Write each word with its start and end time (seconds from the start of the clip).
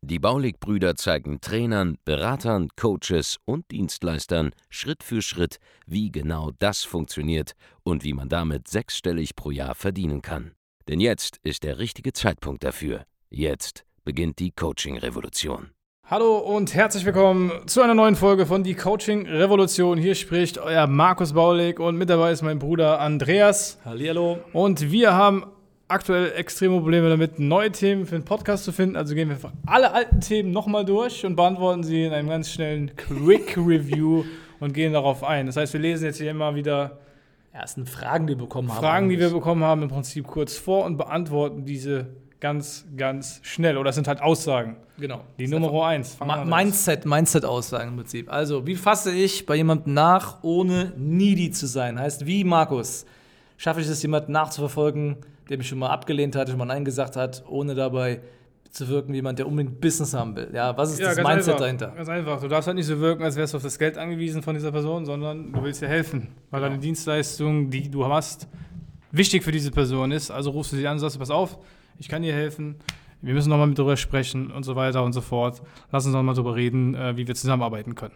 Die 0.00 0.18
Baulig-Brüder 0.18 0.96
zeigen 0.96 1.40
Trainern, 1.40 1.96
Beratern, 2.04 2.68
Coaches 2.76 3.38
und 3.44 3.70
Dienstleistern 3.70 4.50
Schritt 4.68 5.02
für 5.02 5.22
Schritt, 5.22 5.58
wie 5.86 6.10
genau 6.10 6.50
das 6.58 6.82
funktioniert 6.82 7.52
und 7.82 8.04
wie 8.04 8.12
man 8.12 8.28
damit 8.28 8.68
sechsstellig 8.68 9.34
pro 9.36 9.50
Jahr 9.50 9.74
verdienen 9.74 10.22
kann. 10.22 10.52
Denn 10.88 11.00
jetzt 11.00 11.38
ist 11.42 11.62
der 11.62 11.78
richtige 11.78 12.12
Zeitpunkt 12.12 12.64
dafür. 12.64 13.04
Jetzt 13.30 13.84
beginnt 14.04 14.38
die 14.38 14.50
Coaching-Revolution. 14.50 15.70
Hallo 16.04 16.36
und 16.38 16.74
herzlich 16.74 17.06
willkommen 17.06 17.52
zu 17.66 17.80
einer 17.80 17.94
neuen 17.94 18.16
Folge 18.16 18.44
von 18.44 18.64
Die 18.64 18.74
Coaching 18.74 19.26
Revolution. 19.26 19.96
Hier 19.96 20.14
spricht 20.14 20.58
euer 20.58 20.86
Markus 20.86 21.32
Baulig 21.32 21.80
und 21.80 21.96
mit 21.96 22.10
dabei 22.10 22.32
ist 22.32 22.42
mein 22.42 22.58
Bruder 22.58 23.00
Andreas. 23.00 23.78
Hallihallo. 23.84 24.40
Und 24.52 24.90
wir 24.90 25.14
haben 25.14 25.46
aktuell 25.92 26.32
extreme 26.32 26.78
Probleme 26.78 27.08
damit, 27.08 27.38
neue 27.38 27.70
Themen 27.70 28.06
für 28.06 28.16
den 28.16 28.24
Podcast 28.24 28.64
zu 28.64 28.72
finden. 28.72 28.96
Also 28.96 29.14
gehen 29.14 29.28
wir 29.28 29.36
einfach 29.36 29.52
alle 29.66 29.92
alten 29.92 30.20
Themen 30.20 30.50
nochmal 30.50 30.84
durch 30.84 31.24
und 31.24 31.36
beantworten 31.36 31.84
sie 31.84 32.04
in 32.04 32.12
einem 32.12 32.28
ganz 32.28 32.50
schnellen 32.50 32.96
Quick 32.96 33.56
Review 33.56 34.24
und 34.58 34.72
gehen 34.72 34.92
darauf 34.92 35.22
ein. 35.22 35.46
Das 35.46 35.56
heißt, 35.56 35.72
wir 35.72 35.80
lesen 35.80 36.06
jetzt 36.06 36.18
hier 36.18 36.30
immer 36.30 36.54
wieder 36.54 36.98
Ja, 37.54 37.60
es 37.64 37.74
sind 37.74 37.88
Fragen, 37.88 38.26
die 38.26 38.34
wir 38.34 38.44
bekommen 38.44 38.70
haben. 38.70 38.80
Fragen, 38.80 39.08
die 39.08 39.18
wir 39.18 39.30
bekommen 39.30 39.62
haben, 39.62 39.82
im 39.82 39.88
Prinzip 39.88 40.26
kurz 40.26 40.56
vor 40.56 40.84
und 40.84 40.96
beantworten 40.96 41.64
diese 41.64 42.08
ganz, 42.40 42.86
ganz 42.96 43.40
schnell. 43.42 43.76
Oder 43.76 43.90
es 43.90 43.94
sind 43.94 44.08
halt 44.08 44.20
Aussagen. 44.20 44.76
Genau. 44.98 45.22
Die 45.38 45.46
Nummer 45.46 45.86
eins. 45.86 46.18
Ma. 46.20 46.44
Mindset, 46.44 47.06
Mindset-Aussagen 47.06 47.90
im 47.90 47.96
Prinzip. 47.96 48.32
Also, 48.32 48.66
wie 48.66 48.74
fasse 48.74 49.12
ich 49.12 49.46
bei 49.46 49.56
jemandem 49.56 49.94
nach, 49.94 50.42
ohne 50.42 50.92
needy 50.96 51.50
zu 51.50 51.66
sein? 51.66 51.98
Heißt, 51.98 52.26
wie, 52.26 52.44
Markus, 52.44 53.06
schaffe 53.56 53.80
ich 53.80 53.88
es, 53.88 54.02
jemanden 54.02 54.32
nachzuverfolgen, 54.32 55.16
der 55.48 55.58
mich 55.58 55.68
schon 55.68 55.78
mal 55.78 55.90
abgelehnt 55.90 56.36
hat, 56.36 56.48
schon 56.48 56.58
mal 56.58 56.64
Nein 56.64 56.84
gesagt 56.84 57.16
hat, 57.16 57.44
ohne 57.48 57.74
dabei 57.74 58.20
zu 58.70 58.88
wirken 58.88 59.12
wie 59.12 59.16
jemand, 59.16 59.38
der 59.38 59.46
unbedingt 59.46 59.80
Business 59.80 60.14
haben 60.14 60.34
will? 60.34 60.48
Ja, 60.54 60.74
was 60.76 60.92
ist 60.92 61.02
das 61.02 61.16
ganz 61.16 61.28
Mindset 61.28 61.48
einfach, 61.54 61.60
dahinter? 61.60 61.88
Ganz 61.88 62.08
einfach. 62.08 62.40
Du 62.40 62.48
darfst 62.48 62.66
halt 62.68 62.76
nicht 62.76 62.86
so 62.86 62.98
wirken, 63.00 63.22
als 63.22 63.36
wärst 63.36 63.52
du 63.52 63.58
auf 63.58 63.62
das 63.62 63.78
Geld 63.78 63.98
angewiesen 63.98 64.42
von 64.42 64.54
dieser 64.54 64.72
Person, 64.72 65.04
sondern 65.04 65.52
du 65.52 65.62
willst 65.62 65.82
ihr 65.82 65.88
helfen. 65.88 66.28
Weil 66.50 66.60
Genau. 66.60 66.70
deine 66.70 66.80
Dienstleistung, 66.80 67.68
die 67.68 67.90
du 67.90 68.06
hast, 68.06 68.48
wichtig 69.10 69.42
für 69.42 69.52
diese 69.52 69.70
Person 69.70 70.10
ist. 70.10 70.30
Also 70.30 70.50
rufst 70.50 70.72
du 70.72 70.76
sie 70.76 70.86
an 70.86 70.94
und 70.94 71.00
sagst, 71.00 71.18
pass 71.18 71.30
auf, 71.30 71.58
ich 71.98 72.08
kann 72.08 72.22
dir 72.22 72.32
helfen. 72.32 72.76
Wir 73.20 73.34
müssen 73.34 73.50
nochmal 73.50 73.66
mit 73.66 73.78
drüber 73.78 73.96
sprechen 73.98 74.50
und 74.50 74.62
so 74.64 74.74
weiter 74.74 75.04
und 75.04 75.12
so 75.12 75.20
fort. 75.20 75.62
Lass 75.90 76.06
uns 76.06 76.14
nochmal 76.14 76.34
drüber 76.34 76.56
reden, 76.56 76.94
äh, 76.94 77.16
wie 77.16 77.28
wir 77.28 77.34
zusammenarbeiten 77.34 77.94
können. 77.94 78.14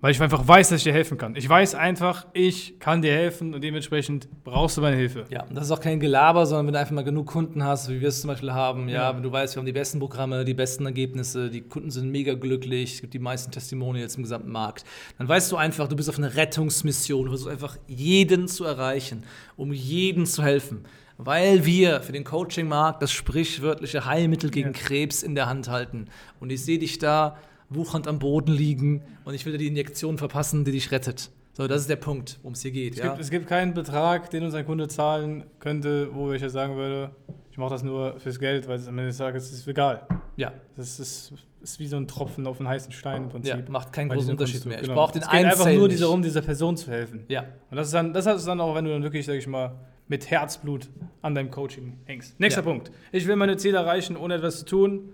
Weil 0.00 0.10
ich 0.10 0.20
einfach 0.20 0.46
weiß, 0.46 0.68
dass 0.68 0.78
ich 0.78 0.84
dir 0.84 0.92
helfen 0.92 1.16
kann. 1.16 1.34
Ich 1.36 1.48
weiß 1.48 1.74
einfach, 1.74 2.26
ich 2.34 2.78
kann 2.78 3.00
dir 3.00 3.12
helfen 3.14 3.54
und 3.54 3.64
dementsprechend 3.64 4.28
brauchst 4.44 4.76
du 4.76 4.82
meine 4.82 4.96
Hilfe. 4.96 5.24
Ja, 5.30 5.44
und 5.44 5.54
das 5.54 5.64
ist 5.64 5.70
auch 5.70 5.80
kein 5.80 5.98
Gelaber, 6.00 6.44
sondern 6.44 6.66
wenn 6.66 6.74
du 6.74 6.80
einfach 6.80 6.92
mal 6.94 7.02
genug 7.02 7.28
Kunden 7.28 7.64
hast, 7.64 7.88
wie 7.88 8.00
wir 8.02 8.08
es 8.08 8.20
zum 8.20 8.28
Beispiel 8.28 8.52
haben, 8.52 8.90
ja, 8.90 9.08
Ja. 9.10 9.16
wenn 9.16 9.22
du 9.22 9.32
weißt, 9.32 9.56
wir 9.56 9.60
haben 9.60 9.66
die 9.66 9.72
besten 9.72 9.98
Programme, 9.98 10.44
die 10.44 10.52
besten 10.52 10.84
Ergebnisse, 10.84 11.48
die 11.50 11.62
Kunden 11.62 11.90
sind 11.90 12.10
mega 12.10 12.34
glücklich, 12.34 12.94
es 12.96 13.00
gibt 13.00 13.14
die 13.14 13.18
meisten 13.18 13.50
Testimonials 13.50 14.16
im 14.16 14.22
gesamten 14.24 14.50
Markt, 14.52 14.84
dann 15.16 15.28
weißt 15.28 15.50
du 15.50 15.56
einfach, 15.56 15.88
du 15.88 15.96
bist 15.96 16.10
auf 16.10 16.18
einer 16.18 16.36
Rettungsmission, 16.36 17.24
du 17.24 17.30
versuchst 17.30 17.50
einfach 17.52 17.78
jeden 17.86 18.48
zu 18.48 18.64
erreichen, 18.64 19.24
um 19.56 19.72
jeden 19.72 20.26
zu 20.26 20.42
helfen. 20.42 20.84
Weil 21.18 21.64
wir 21.64 22.02
für 22.02 22.12
den 22.12 22.24
Coaching-Markt 22.24 23.00
das 23.00 23.10
sprichwörtliche 23.12 24.04
Heilmittel 24.04 24.50
gegen 24.50 24.74
Ja. 24.74 24.78
Krebs 24.78 25.22
in 25.22 25.34
der 25.34 25.46
Hand 25.46 25.70
halten. 25.70 26.08
Und 26.38 26.50
ich 26.50 26.62
sehe 26.62 26.78
dich 26.78 26.98
da 26.98 27.38
wuchernd 27.70 28.06
am 28.08 28.18
Boden 28.18 28.52
liegen 28.52 29.02
und 29.24 29.34
ich 29.34 29.44
will 29.46 29.52
dir 29.52 29.58
die 29.58 29.66
Injektion 29.68 30.18
verpassen, 30.18 30.64
die 30.64 30.72
dich 30.72 30.90
rettet. 30.92 31.30
So, 31.52 31.66
das 31.66 31.80
ist 31.82 31.90
der 31.90 31.96
Punkt, 31.96 32.38
worum 32.42 32.52
es 32.52 32.62
hier 32.62 32.70
geht. 32.70 32.94
Es, 32.94 32.98
Ja? 32.98 33.08
gibt, 33.08 33.20
es 33.20 33.30
gibt 33.30 33.46
keinen 33.46 33.72
Betrag, 33.74 34.30
den 34.30 34.44
uns 34.44 34.54
ein 34.54 34.66
Kunde 34.66 34.88
zahlen 34.88 35.44
könnte, 35.58 36.10
wo 36.14 36.32
ich 36.32 36.42
jetzt 36.42 36.52
sagen 36.52 36.76
würde, 36.76 37.10
ich 37.50 37.56
mache 37.58 37.70
das 37.70 37.82
nur 37.82 38.20
fürs 38.20 38.38
Geld, 38.38 38.68
weil 38.68 38.76
es 38.76 38.86
am 38.86 38.98
Ende 38.98 39.08
des 39.08 39.16
Tages 39.16 39.50
ist 39.52 39.66
egal. 39.66 40.06
ja. 40.36 40.52
Das 40.76 41.00
ist, 41.00 41.32
ist 41.62 41.80
wie 41.80 41.86
so 41.86 41.96
ein 41.96 42.06
Tropfen 42.06 42.46
auf 42.46 42.60
einen 42.60 42.68
heißen 42.68 42.92
Stein 42.92 43.24
im 43.24 43.28
Prinzip. 43.30 43.54
Ja, 43.54 43.62
macht 43.70 43.90
keinen 43.94 44.10
großen 44.10 44.30
Unterschied 44.32 44.66
mehr. 44.66 44.76
Ich 44.76 44.82
genau. 44.82 44.94
brauche 44.94 45.14
den 45.14 45.22
Es 45.22 45.28
geht 45.30 45.38
einen 45.40 45.50
einfach 45.50 45.72
nur 45.72 45.88
nicht. 45.88 46.02
darum, 46.02 46.20
dieser 46.22 46.42
Person 46.42 46.76
zu 46.76 46.90
helfen. 46.90 47.24
Ja, 47.28 47.46
Und 47.70 47.78
das 47.78 47.86
ist 47.88 47.94
dann, 47.94 48.12
das 48.12 48.26
ist 48.26 48.46
dann 48.46 48.60
auch, 48.60 48.74
wenn 48.74 48.84
du 48.84 48.90
dann 48.92 49.02
wirklich, 49.02 49.24
sag 49.24 49.34
ich 49.36 49.46
mal, 49.46 49.74
mit 50.08 50.30
Herzblut 50.30 50.90
an 51.22 51.34
deinem 51.34 51.50
Coaching 51.50 51.94
hängst. 52.04 52.38
Nächster 52.38 52.60
Ja. 52.60 52.66
Punkt. 52.70 52.92
Ich 53.10 53.26
will 53.26 53.34
meine 53.36 53.56
Ziele 53.56 53.78
erreichen, 53.78 54.16
ohne 54.18 54.34
etwas 54.34 54.58
zu 54.60 54.64
tun. 54.66 55.08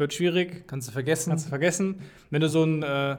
Wird 0.00 0.14
schwierig, 0.14 0.66
kannst 0.66 0.88
du 0.88 0.92
vergessen. 0.92 1.28
kannst 1.28 1.44
du 1.44 1.50
vergessen. 1.50 2.00
Wenn 2.30 2.40
du 2.40 2.48
so 2.48 2.64
ein, 2.64 2.82
äh, 2.82 3.16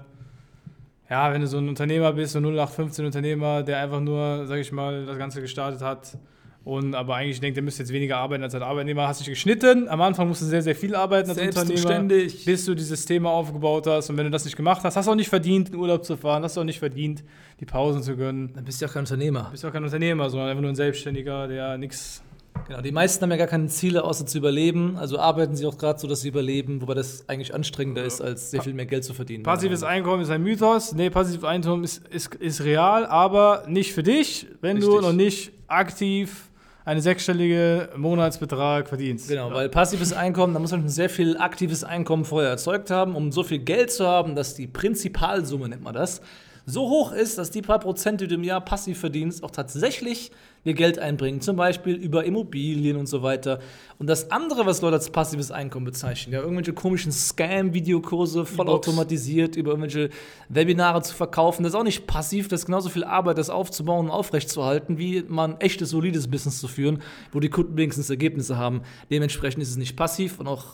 ja, 1.11 1.31
wenn 1.31 1.41
du 1.41 1.45
so 1.45 1.59
ein 1.59 1.69
Unternehmer 1.69 2.11
bist, 2.13 2.33
so 2.33 2.39
ein 2.39 2.43
0815 2.43 3.05
Unternehmer, 3.05 3.61
der 3.61 3.77
einfach 3.77 3.99
nur, 3.99 4.47
sag 4.47 4.57
ich 4.57 4.71
mal, 4.71 5.05
das 5.05 5.19
Ganze 5.19 5.41
gestartet 5.41 5.81
hat 5.81 6.17
und 6.63 6.95
aber 6.95 7.17
eigentlich 7.17 7.39
denkt, 7.39 7.55
der 7.55 7.63
müsste 7.63 7.83
jetzt 7.83 7.91
weniger 7.91 8.17
arbeiten 8.17 8.43
als 8.43 8.55
als 8.55 8.63
Arbeitnehmer, 8.63 9.07
hast 9.07 9.19
dich 9.19 9.27
geschnitten. 9.27 9.89
Am 9.89 10.01
Anfang 10.01 10.27
musst 10.27 10.41
du 10.41 10.45
sehr, 10.45 10.63
sehr 10.63 10.75
viel 10.75 10.95
arbeiten 10.95 11.29
als 11.29 11.37
Unternehmer, 11.37 12.03
bis 12.45 12.65
du 12.65 12.73
dieses 12.73 13.05
Thema 13.05 13.29
aufgebaut 13.29 13.85
hast. 13.85 14.09
Und 14.09 14.17
wenn 14.17 14.25
du 14.25 14.31
das 14.31 14.45
nicht 14.45 14.57
gemacht 14.57 14.83
hast, 14.83 14.95
hast 14.95 15.05
du 15.05 15.11
auch 15.11 15.15
nicht 15.15 15.29
verdient, 15.29 15.69
in 15.69 15.75
Urlaub 15.75 16.03
zu 16.03 16.17
fahren, 16.17 16.41
hast 16.41 16.57
du 16.57 16.61
auch 16.61 16.65
nicht 16.65 16.79
verdient, 16.79 17.23
die 17.59 17.65
Pausen 17.65 18.01
zu 18.01 18.17
gönnen. 18.17 18.53
Dann 18.55 18.65
bist 18.65 18.81
du 18.81 18.85
ja 18.85 18.91
kein 18.91 19.01
Unternehmer. 19.01 19.43
Du 19.43 19.51
bist 19.51 19.63
auch 19.65 19.71
kein 19.71 19.83
Unternehmer, 19.83 20.31
sondern 20.31 20.49
einfach 20.49 20.61
nur 20.61 20.71
ein 20.71 20.75
Selbstständiger, 20.75 21.47
der 21.47 21.77
nichts. 21.77 22.23
Genau, 22.67 22.81
die 22.81 22.91
meisten 22.91 23.23
haben 23.23 23.31
ja 23.31 23.38
gar 23.38 23.47
keine 23.47 23.67
Ziele, 23.67 24.03
außer 24.03 24.25
zu 24.25 24.38
überleben. 24.38 24.97
Also 24.97 25.19
arbeiten 25.19 25.56
sie 25.56 25.66
auch 25.66 25.78
gerade 25.78 26.00
so, 26.00 26.07
dass 26.07 26.22
sie 26.22 26.29
überleben, 26.29 26.81
wobei 26.81 26.94
das 26.94 27.28
eigentlich 27.28 27.53
anstrengender 27.53 28.03
ist, 28.03 28.22
als 28.22 28.51
sehr 28.51 28.62
viel 28.62 28.73
mehr 28.73 28.85
Geld 28.85 29.03
zu 29.03 29.13
verdienen. 29.13 29.44
Passives 29.44 29.84
Einkommen 29.84 30.23
ist 30.23 30.29
ein 30.29 30.44
Mythos. 30.44 30.94
Nee, 30.94 31.09
passives 31.09 31.44
Einkommen 31.44 31.84
ist, 31.84 32.07
ist, 32.07 32.35
ist 32.35 32.63
real, 32.63 33.06
aber 33.06 33.63
nicht 33.67 33.94
für 33.94 34.03
dich, 34.03 34.47
wenn 34.61 34.79
du 34.79 34.88
Richtig. 34.88 35.01
noch 35.01 35.13
nicht 35.13 35.51
aktiv 35.67 36.50
einen 36.84 37.01
sechsstellige 37.01 37.90
Monatsbetrag 37.95 38.88
verdienst. 38.88 39.29
Genau, 39.29 39.51
weil 39.51 39.69
passives 39.69 40.13
Einkommen, 40.13 40.53
da 40.53 40.59
muss 40.59 40.72
man 40.72 40.81
schon 40.81 40.90
sehr 40.90 41.09
viel 41.09 41.38
aktives 41.38 41.84
Einkommen 41.84 42.25
vorher 42.25 42.50
erzeugt 42.50 42.90
haben, 42.90 43.16
um 43.16 43.31
so 43.31 43.44
viel 43.44 43.59
Geld 43.59 43.91
zu 43.91 44.07
haben, 44.07 44.35
dass 44.35 44.56
die 44.56 44.67
Prinzipalsumme, 44.67 45.69
nennt 45.69 45.84
man 45.84 45.94
das, 45.94 46.22
so 46.66 46.89
hoch 46.89 47.11
ist, 47.11 47.38
dass 47.38 47.51
die 47.51 47.61
paar 47.61 47.79
Prozent, 47.79 48.22
die 48.22 48.27
du 48.27 48.35
im 48.35 48.44
Jahr 48.44 48.61
passiv 48.61 48.99
verdienst, 48.99 49.44
auch 49.44 49.51
tatsächlich 49.51 50.31
dir 50.63 50.73
Geld 50.73 50.99
einbringen. 50.99 51.41
Zum 51.41 51.55
Beispiel 51.55 51.95
über 51.95 52.23
Immobilien 52.23 52.97
und 52.97 53.07
so 53.07 53.23
weiter. 53.23 53.59
Und 53.97 54.07
das 54.07 54.31
andere, 54.31 54.66
was 54.66 54.81
Leute 54.81 54.95
als 54.95 55.09
passives 55.09 55.51
Einkommen 55.51 55.85
bezeichnen, 55.85 56.33
ja, 56.33 56.41
irgendwelche 56.41 56.73
komischen 56.73 57.11
Scam-Videokurse, 57.11 58.45
vollautomatisiert, 58.45 59.55
über 59.55 59.72
irgendwelche 59.72 60.09
Webinare 60.49 61.01
zu 61.01 61.16
verkaufen, 61.16 61.63
das 61.63 61.73
ist 61.73 61.79
auch 61.79 61.83
nicht 61.83 62.05
passiv, 62.05 62.47
das 62.47 62.61
ist 62.61 62.66
genauso 62.67 62.89
viel 62.89 63.03
Arbeit, 63.03 63.38
das 63.38 63.49
aufzubauen 63.49 64.05
und 64.05 64.11
aufrechtzuerhalten, 64.11 64.97
wie 64.97 65.23
man 65.28 65.53
ein 65.53 65.61
echtes, 65.61 65.89
solides 65.89 66.29
Business 66.29 66.59
zu 66.59 66.67
führen, 66.67 67.01
wo 67.31 67.39
die 67.39 67.49
Kunden 67.49 67.75
wenigstens 67.75 68.09
Ergebnisse 68.09 68.57
haben. 68.57 68.81
Dementsprechend 69.09 69.63
ist 69.63 69.72
es 69.72 69.78
nicht 69.78 69.95
passiv 69.95 70.39
und 70.39 70.47
auch 70.47 70.66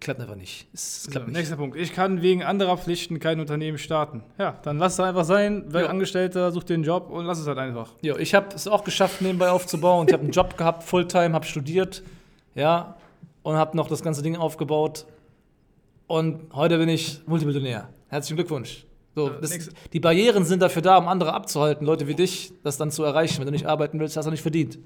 klappt 0.00 0.20
einfach 0.20 0.36
nicht. 0.36 0.66
Es 0.74 1.04
So, 1.04 1.10
klappt 1.10 1.28
nicht. 1.28 1.36
nächster 1.36 1.56
Punkt. 1.56 1.76
Ich 1.76 1.92
kann 1.92 2.20
wegen 2.22 2.42
anderer 2.42 2.76
Pflichten 2.76 3.18
kein 3.20 3.40
Unternehmen 3.40 3.78
starten. 3.78 4.22
Ja, 4.38 4.58
dann 4.62 4.78
lass 4.78 4.94
es 4.94 5.00
einfach 5.00 5.24
sein. 5.24 5.64
Wer 5.68 5.82
Ja. 5.82 5.88
Angestellter, 5.88 6.50
such 6.52 6.64
dir 6.64 6.74
einen 6.74 6.84
Job 6.84 7.10
und 7.10 7.24
lass 7.24 7.38
es 7.38 7.46
halt 7.46 7.58
einfach. 7.58 7.90
Ja, 8.02 8.16
ich 8.16 8.34
habe 8.34 8.54
es 8.54 8.68
auch 8.68 8.84
geschafft, 8.84 9.22
nebenbei 9.22 9.50
aufzubauen. 9.50 10.06
Ich 10.08 10.12
habe 10.12 10.22
einen 10.22 10.32
Job 10.32 10.56
gehabt, 10.56 10.82
Fulltime, 10.82 11.32
habe 11.34 11.46
studiert, 11.46 12.02
ja, 12.54 12.96
und 13.42 13.56
habe 13.56 13.76
noch 13.76 13.88
das 13.88 14.02
ganze 14.02 14.22
Ding 14.22 14.36
aufgebaut. 14.36 15.06
Und 16.06 16.52
heute 16.54 16.76
bin 16.78 16.88
ich 16.88 17.20
Multimillionär. 17.26 17.88
Herzlichen 18.08 18.36
Glückwunsch. 18.36 18.84
So, 19.14 19.28
das, 19.28 19.70
die 19.92 20.00
Barrieren 20.00 20.44
sind 20.44 20.60
dafür 20.60 20.82
da, 20.82 20.96
um 20.98 21.06
andere 21.08 21.32
abzuhalten, 21.34 21.86
Leute 21.86 22.08
wie 22.08 22.14
dich, 22.14 22.52
das 22.64 22.76
dann 22.76 22.90
zu 22.90 23.04
erreichen. 23.04 23.38
Wenn 23.38 23.46
du 23.46 23.52
nicht 23.52 23.66
arbeiten 23.66 24.00
willst, 24.00 24.16
hast 24.16 24.26
du 24.26 24.30
nicht 24.30 24.42
verdient. 24.42 24.78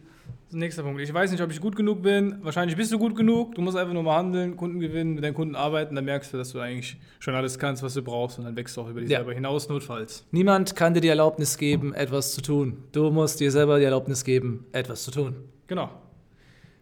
Nächster 0.50 0.82
Punkt. 0.82 1.00
Ich 1.00 1.12
weiß 1.12 1.30
nicht, 1.30 1.42
ob 1.42 1.50
ich 1.50 1.60
gut 1.60 1.76
genug 1.76 2.02
bin. 2.02 2.38
Wahrscheinlich 2.42 2.74
bist 2.76 2.90
du 2.92 2.98
gut 2.98 3.14
genug. 3.14 3.54
Du 3.54 3.60
musst 3.60 3.76
einfach 3.76 3.92
nur 3.92 4.02
mal 4.02 4.16
handeln, 4.16 4.56
Kunden 4.56 4.80
gewinnen, 4.80 5.14
mit 5.14 5.22
deinen 5.24 5.34
Kunden 5.34 5.54
arbeiten. 5.54 5.94
Dann 5.94 6.06
merkst 6.06 6.32
du, 6.32 6.38
dass 6.38 6.52
du 6.52 6.58
eigentlich 6.58 6.96
schon 7.18 7.34
alles 7.34 7.58
kannst, 7.58 7.82
was 7.82 7.92
du 7.94 8.02
brauchst. 8.02 8.38
Und 8.38 8.44
dann 8.44 8.56
wächst 8.56 8.76
du 8.76 8.80
auch 8.82 8.88
über 8.88 9.00
dich 9.00 9.10
Ja. 9.10 9.18
selber 9.18 9.34
hinaus, 9.34 9.68
notfalls. 9.68 10.24
Niemand 10.30 10.74
kann 10.74 10.94
dir 10.94 11.00
die 11.02 11.08
Erlaubnis 11.08 11.58
geben, 11.58 11.92
etwas 11.92 12.32
zu 12.34 12.40
tun. 12.40 12.78
Du 12.92 13.10
musst 13.10 13.40
dir 13.40 13.50
selber 13.50 13.78
die 13.78 13.84
Erlaubnis 13.84 14.24
geben, 14.24 14.64
etwas 14.72 15.04
zu 15.04 15.10
tun. 15.10 15.36
Genau. 15.66 15.90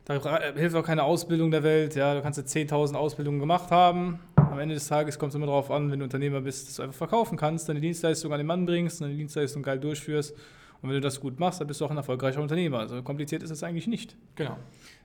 Da 0.05 0.21
hilft 0.55 0.77
auch 0.77 0.85
keine 0.85 1.03
Ausbildung 1.03 1.51
der 1.51 1.65
Welt. 1.65 1.97
Ja, 1.97 2.15
du 2.15 2.23
kannst 2.23 2.39
jetzt 2.39 2.55
10.000 2.55 2.95
Ausbildungen 2.95 3.41
gemacht 3.41 3.73
haben. 3.73 4.21
Am 4.57 4.63
Ende 4.63 4.75
des 4.75 4.89
Tages 4.89 5.19
kommt 5.19 5.33
es 5.33 5.35
immer 5.35 5.45
darauf 5.45 5.71
an, 5.71 5.91
wenn 5.91 5.99
du 5.99 6.05
Unternehmer 6.05 6.41
bist, 6.41 6.67
dass 6.67 6.77
du 6.77 6.83
einfach 6.83 6.97
verkaufen 6.97 7.37
kannst, 7.37 7.69
deine 7.69 7.79
Dienstleistung 7.79 8.33
an 8.33 8.39
den 8.39 8.47
Mann 8.47 8.65
bringst, 8.65 9.03
deine 9.03 9.15
Dienstleistung 9.15 9.63
geil 9.63 9.79
durchführst. 9.79 10.35
Und 10.81 10.89
wenn 10.89 10.95
du 10.95 11.03
das 11.03 11.21
gut 11.21 11.39
machst, 11.39 11.61
dann 11.61 11.67
bist 11.69 11.83
du 11.83 11.85
auch 11.85 11.91
ein 11.91 11.99
erfolgreicher 11.99 12.41
Unternehmer. 12.41 12.79
Also 12.79 13.03
kompliziert 13.03 13.43
ist 13.43 13.51
es 13.51 13.63
eigentlich 13.63 13.87
nicht. 13.87 14.17
Genau. 14.35 14.57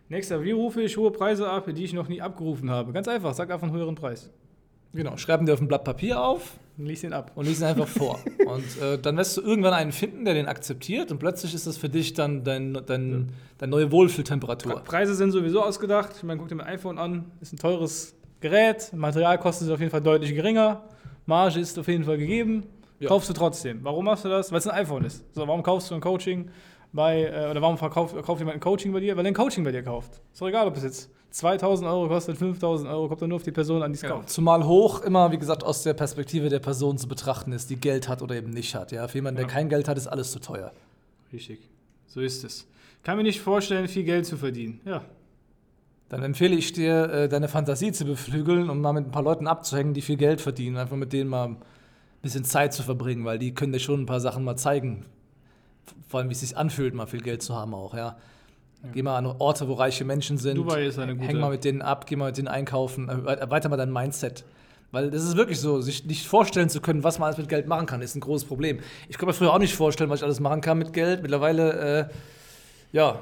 Nächster, 0.08 0.42
wie 0.42 0.52
rufe 0.52 0.82
ich 0.82 0.96
hohe 0.96 1.12
Preise 1.12 1.50
ab, 1.50 1.68
die 1.68 1.84
ich 1.84 1.92
noch 1.92 2.08
nie 2.08 2.22
abgerufen 2.22 2.70
habe? 2.70 2.94
Ganz 2.94 3.10
einfach, 3.10 3.34
sag 3.34 3.52
einfach 3.52 3.68
einen 3.68 3.76
höheren 3.76 3.96
Preis. 3.96 4.30
Genau, 4.94 5.18
schreiben 5.18 5.46
dir 5.46 5.54
auf 5.54 5.60
ein 5.60 5.68
Blatt 5.68 5.84
Papier 5.84 6.24
auf 6.24 6.58
Lies 6.78 7.04
ihn 7.04 7.12
ab. 7.12 7.34
und 7.36 7.46
lies 7.46 7.60
ihn 7.60 7.66
einfach 7.66 7.90
vor. 7.90 8.20
Und 8.46 8.82
äh, 8.82 8.98
dann 8.98 9.18
wirst 9.18 9.36
du 9.36 9.42
irgendwann 9.42 9.74
einen 9.74 9.92
finden, 9.92 10.24
der 10.24 10.34
den 10.34 10.48
akzeptiert 10.48 11.12
und 11.12 11.20
plötzlich 11.20 11.54
ist 11.54 11.68
das 11.68 11.78
für 11.78 11.90
dich 11.90 12.14
dann 12.14 12.44
dein, 12.44 12.74
dein, 12.74 13.30
deine 13.58 13.70
neue 13.70 13.92
Wohlfühltemperatur. 13.92 14.82
Preise 14.84 15.14
sind 15.14 15.32
sowieso 15.32 15.62
ausgedacht. 15.62 16.12
Ich 16.18 16.24
meine, 16.24 16.40
guck 16.40 16.50
dir 16.50 16.56
mein 16.56 16.68
iPhone 16.68 16.98
an. 16.98 17.32
Ist 17.40 17.54
ein 17.54 17.58
teures 17.58 18.16
Gerät. 18.42 18.92
Materialkosten 18.94 19.66
sind 19.68 19.74
auf 19.74 19.80
jeden 19.80 19.92
Fall 19.92 20.02
deutlich 20.02 20.34
geringer. 20.36 20.84
Marge 21.26 21.60
ist 21.60 21.78
auf 21.80 21.88
jeden 21.88 22.04
Fall 22.04 22.18
gegeben. 22.18 22.64
Ja. 23.00 23.08
Kaufst 23.08 23.30
du 23.30 23.34
trotzdem. 23.34 23.80
Warum 23.84 24.06
machst 24.06 24.26
du 24.26 24.30
das? 24.30 24.52
Weil 24.52 24.60
es 24.60 24.68
ein 24.68 24.76
iPhone 24.78 25.06
ist. 25.06 25.24
So, 25.34 25.48
warum 25.48 25.64
kaufst 25.64 25.90
du 25.90 25.96
ein 25.96 26.02
Coaching 26.02 26.50
bei, 26.94 27.24
äh, 27.24 27.50
oder 27.50 27.62
warum 27.62 27.78
verkauft, 27.78 28.16
kauft 28.24 28.40
jemand 28.40 28.58
ein 28.58 28.60
Coaching 28.60 28.92
bei 28.92 29.00
dir? 29.00 29.16
Weil 29.18 29.26
er 29.26 29.32
ein 29.32 29.36
Coaching 29.36 29.64
bei 29.64 29.72
dir 29.72 29.82
kauft. 29.84 30.20
Ist 30.34 30.42
doch 30.42 30.48
egal, 30.48 30.68
ob 30.68 30.76
es 30.78 30.84
jetzt 30.84 31.10
2000 31.32 31.88
Euro 31.90 32.08
kostet, 32.10 32.38
5000 32.38 32.90
Euro, 32.90 33.08
kommt 33.08 33.22
dann 33.22 33.30
nur 33.30 33.38
auf 33.38 33.44
die 33.44 33.52
Person 33.52 33.82
an, 33.82 33.92
die 33.92 33.96
es 33.96 34.02
Genau. 34.02 34.16
kauft. 34.18 34.30
Zumal 34.30 34.66
hoch 34.68 35.02
immer, 35.02 35.32
wie 35.32 35.38
gesagt, 35.38 35.64
aus 35.64 35.82
der 35.84 35.94
Perspektive 35.94 36.50
der 36.50 36.60
Person 36.60 36.98
zu 36.98 37.08
betrachten 37.08 37.54
ist, 37.54 37.70
die 37.70 37.78
Geld 37.78 38.08
hat 38.10 38.22
oder 38.22 38.36
eben 38.36 38.50
nicht 38.52 38.76
hat. 38.76 38.92
Ja, 38.92 39.08
für 39.08 39.20
jemanden, 39.20 39.38
der 39.38 39.46
Ja. 39.48 39.52
kein 39.54 39.70
Geld 39.70 39.88
hat, 39.88 39.98
ist 39.98 40.08
alles 40.08 40.32
zu 40.32 40.40
teuer. 40.40 40.72
Richtig. 41.32 41.60
So 42.08 42.20
ist 42.22 42.44
es. 42.44 42.68
Kann 43.04 43.18
mir 43.18 43.24
nicht 43.24 43.40
vorstellen, 43.40 43.88
viel 43.88 44.04
Geld 44.04 44.26
zu 44.26 44.36
verdienen. 44.38 44.82
Ja. 44.86 45.02
Dann 46.12 46.24
empfehle 46.24 46.56
ich 46.58 46.74
dir, 46.74 47.10
äh, 47.10 47.30
deine 47.30 47.48
Fantasie 47.48 47.94
zu 47.94 48.04
beflügeln 48.04 48.70
und 48.70 48.82
mal 48.82 48.92
mit 48.92 49.06
ein 49.06 49.12
paar 49.12 49.24
Leuten 49.24 49.48
abzuhängen, 49.48 49.94
die 49.94 50.02
viel 50.02 50.18
Geld 50.18 50.42
verdienen. 50.42 50.76
Einfach 50.76 50.98
mit 50.98 51.14
denen 51.14 51.30
mal 51.30 51.46
ein 51.48 51.58
bisschen 52.22 52.44
Zeit 52.44 52.74
zu 52.74 52.84
verbringen, 52.84 53.24
weil 53.24 53.40
die 53.40 53.54
können 53.54 53.72
dir 53.72 53.80
schon 53.80 54.02
ein 54.02 54.06
paar 54.08 54.20
Sachen 54.20 54.44
mal 54.44 54.58
zeigen. 54.58 55.06
Vor 56.10 56.20
allem, 56.20 56.28
wie 56.28 56.34
es 56.34 56.42
sich 56.42 56.58
anfühlt, 56.58 56.94
mal 56.94 57.06
viel 57.06 57.22
Geld 57.22 57.42
zu 57.42 57.56
haben 57.56 57.74
auch, 57.74 57.94
ja. 57.96 58.18
Geh 58.94 59.04
mal 59.04 59.16
an 59.16 59.26
Orte, 59.26 59.70
wo 59.70 59.74
reiche 59.74 60.04
Menschen 60.04 60.38
sind. 60.38 60.58
Dubai 60.58 60.86
ist 60.88 61.00
eine 61.00 61.16
gute- 61.16 61.28
Häng 61.30 61.40
mal 61.40 61.52
mit 61.52 61.64
denen 61.64 61.82
ab, 61.82 62.06
geh 62.08 62.18
mal 62.18 62.26
mit 62.26 62.38
denen 62.38 62.50
einkaufen, 62.50 63.08
äh, 63.08 63.34
erweiter 63.36 63.70
mal 63.70 63.78
dein 63.78 63.94
Mindset. 63.94 64.44
Weil 64.92 65.12
das 65.12 65.24
ist 65.24 65.38
wirklich 65.38 65.62
so, 65.62 65.80
sich 65.80 66.04
nicht 66.06 66.28
vorstellen 66.28 66.68
zu 66.68 66.82
können, 66.82 67.06
was 67.06 67.20
man 67.20 67.28
alles 67.28 67.38
mit 67.38 67.48
Geld 67.48 67.68
machen 67.68 67.86
kann, 67.86 68.02
ist 68.02 68.16
ein 68.16 68.20
großes 68.22 68.46
Problem. 68.50 68.80
Ich 69.08 69.18
konnte 69.18 69.28
mir 69.28 69.34
früher 69.34 69.54
auch 69.54 69.60
nicht 69.60 69.76
vorstellen, 69.76 70.10
was 70.10 70.20
ich 70.20 70.26
alles 70.26 70.42
machen 70.42 70.60
kann 70.60 70.78
mit 70.78 70.92
Geld. 70.92 71.22
Mittlerweile, 71.22 72.10
äh, 72.10 72.10
ja, 72.92 73.20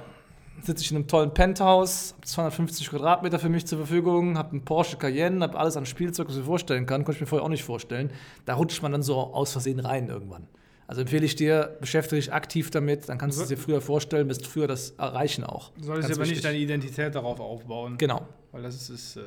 sitze 0.63 0.83
ich 0.83 0.91
in 0.91 0.97
einem 0.97 1.07
tollen 1.07 1.33
Penthouse, 1.33 2.13
habe 2.13 2.25
250 2.25 2.89
Quadratmeter 2.89 3.39
für 3.39 3.49
mich 3.49 3.65
zur 3.65 3.77
Verfügung, 3.77 4.37
habe 4.37 4.51
einen 4.51 4.65
Porsche 4.65 4.97
Cayenne, 4.97 5.41
habe 5.43 5.57
alles 5.57 5.77
an 5.77 5.85
Spielzeug, 5.85 6.27
was 6.27 6.35
ich 6.35 6.41
mir 6.41 6.45
vorstellen 6.45 6.85
kann. 6.85 7.03
Konnte 7.03 7.17
ich 7.17 7.21
mir 7.21 7.27
vorher 7.27 7.45
auch 7.45 7.49
nicht 7.49 7.63
vorstellen. 7.63 8.11
Da 8.45 8.55
rutscht 8.55 8.81
man 8.81 8.91
dann 8.91 9.03
so 9.03 9.17
aus 9.17 9.51
Versehen 9.51 9.79
rein 9.79 10.07
irgendwann. 10.07 10.47
Also 10.87 11.01
empfehle 11.01 11.23
ich 11.23 11.35
dir, 11.35 11.77
beschäftige 11.79 12.19
dich 12.19 12.33
aktiv 12.33 12.71
damit, 12.71 13.09
dann 13.09 13.19
kannst 13.19 13.37
du 13.37 13.43
es 13.43 13.49
dir 13.49 13.57
früher 13.57 13.79
vorstellen, 13.79 14.27
wirst 14.27 14.47
früher 14.47 14.65
das 14.65 14.89
erreichen 14.91 15.43
auch. 15.43 15.71
Du 15.77 15.83
solltest 15.83 16.07
Ganz 16.07 16.17
aber 16.17 16.23
nicht 16.23 16.31
wichtig. 16.31 16.43
deine 16.43 16.57
Identität 16.57 17.13
darauf 17.13 17.39
aufbauen. 17.39 17.97
Genau. 17.99 18.27
Weil 18.51 18.63
das 18.63 18.73
ist, 18.75 18.89
ist 18.89 19.17
äh, 19.17 19.21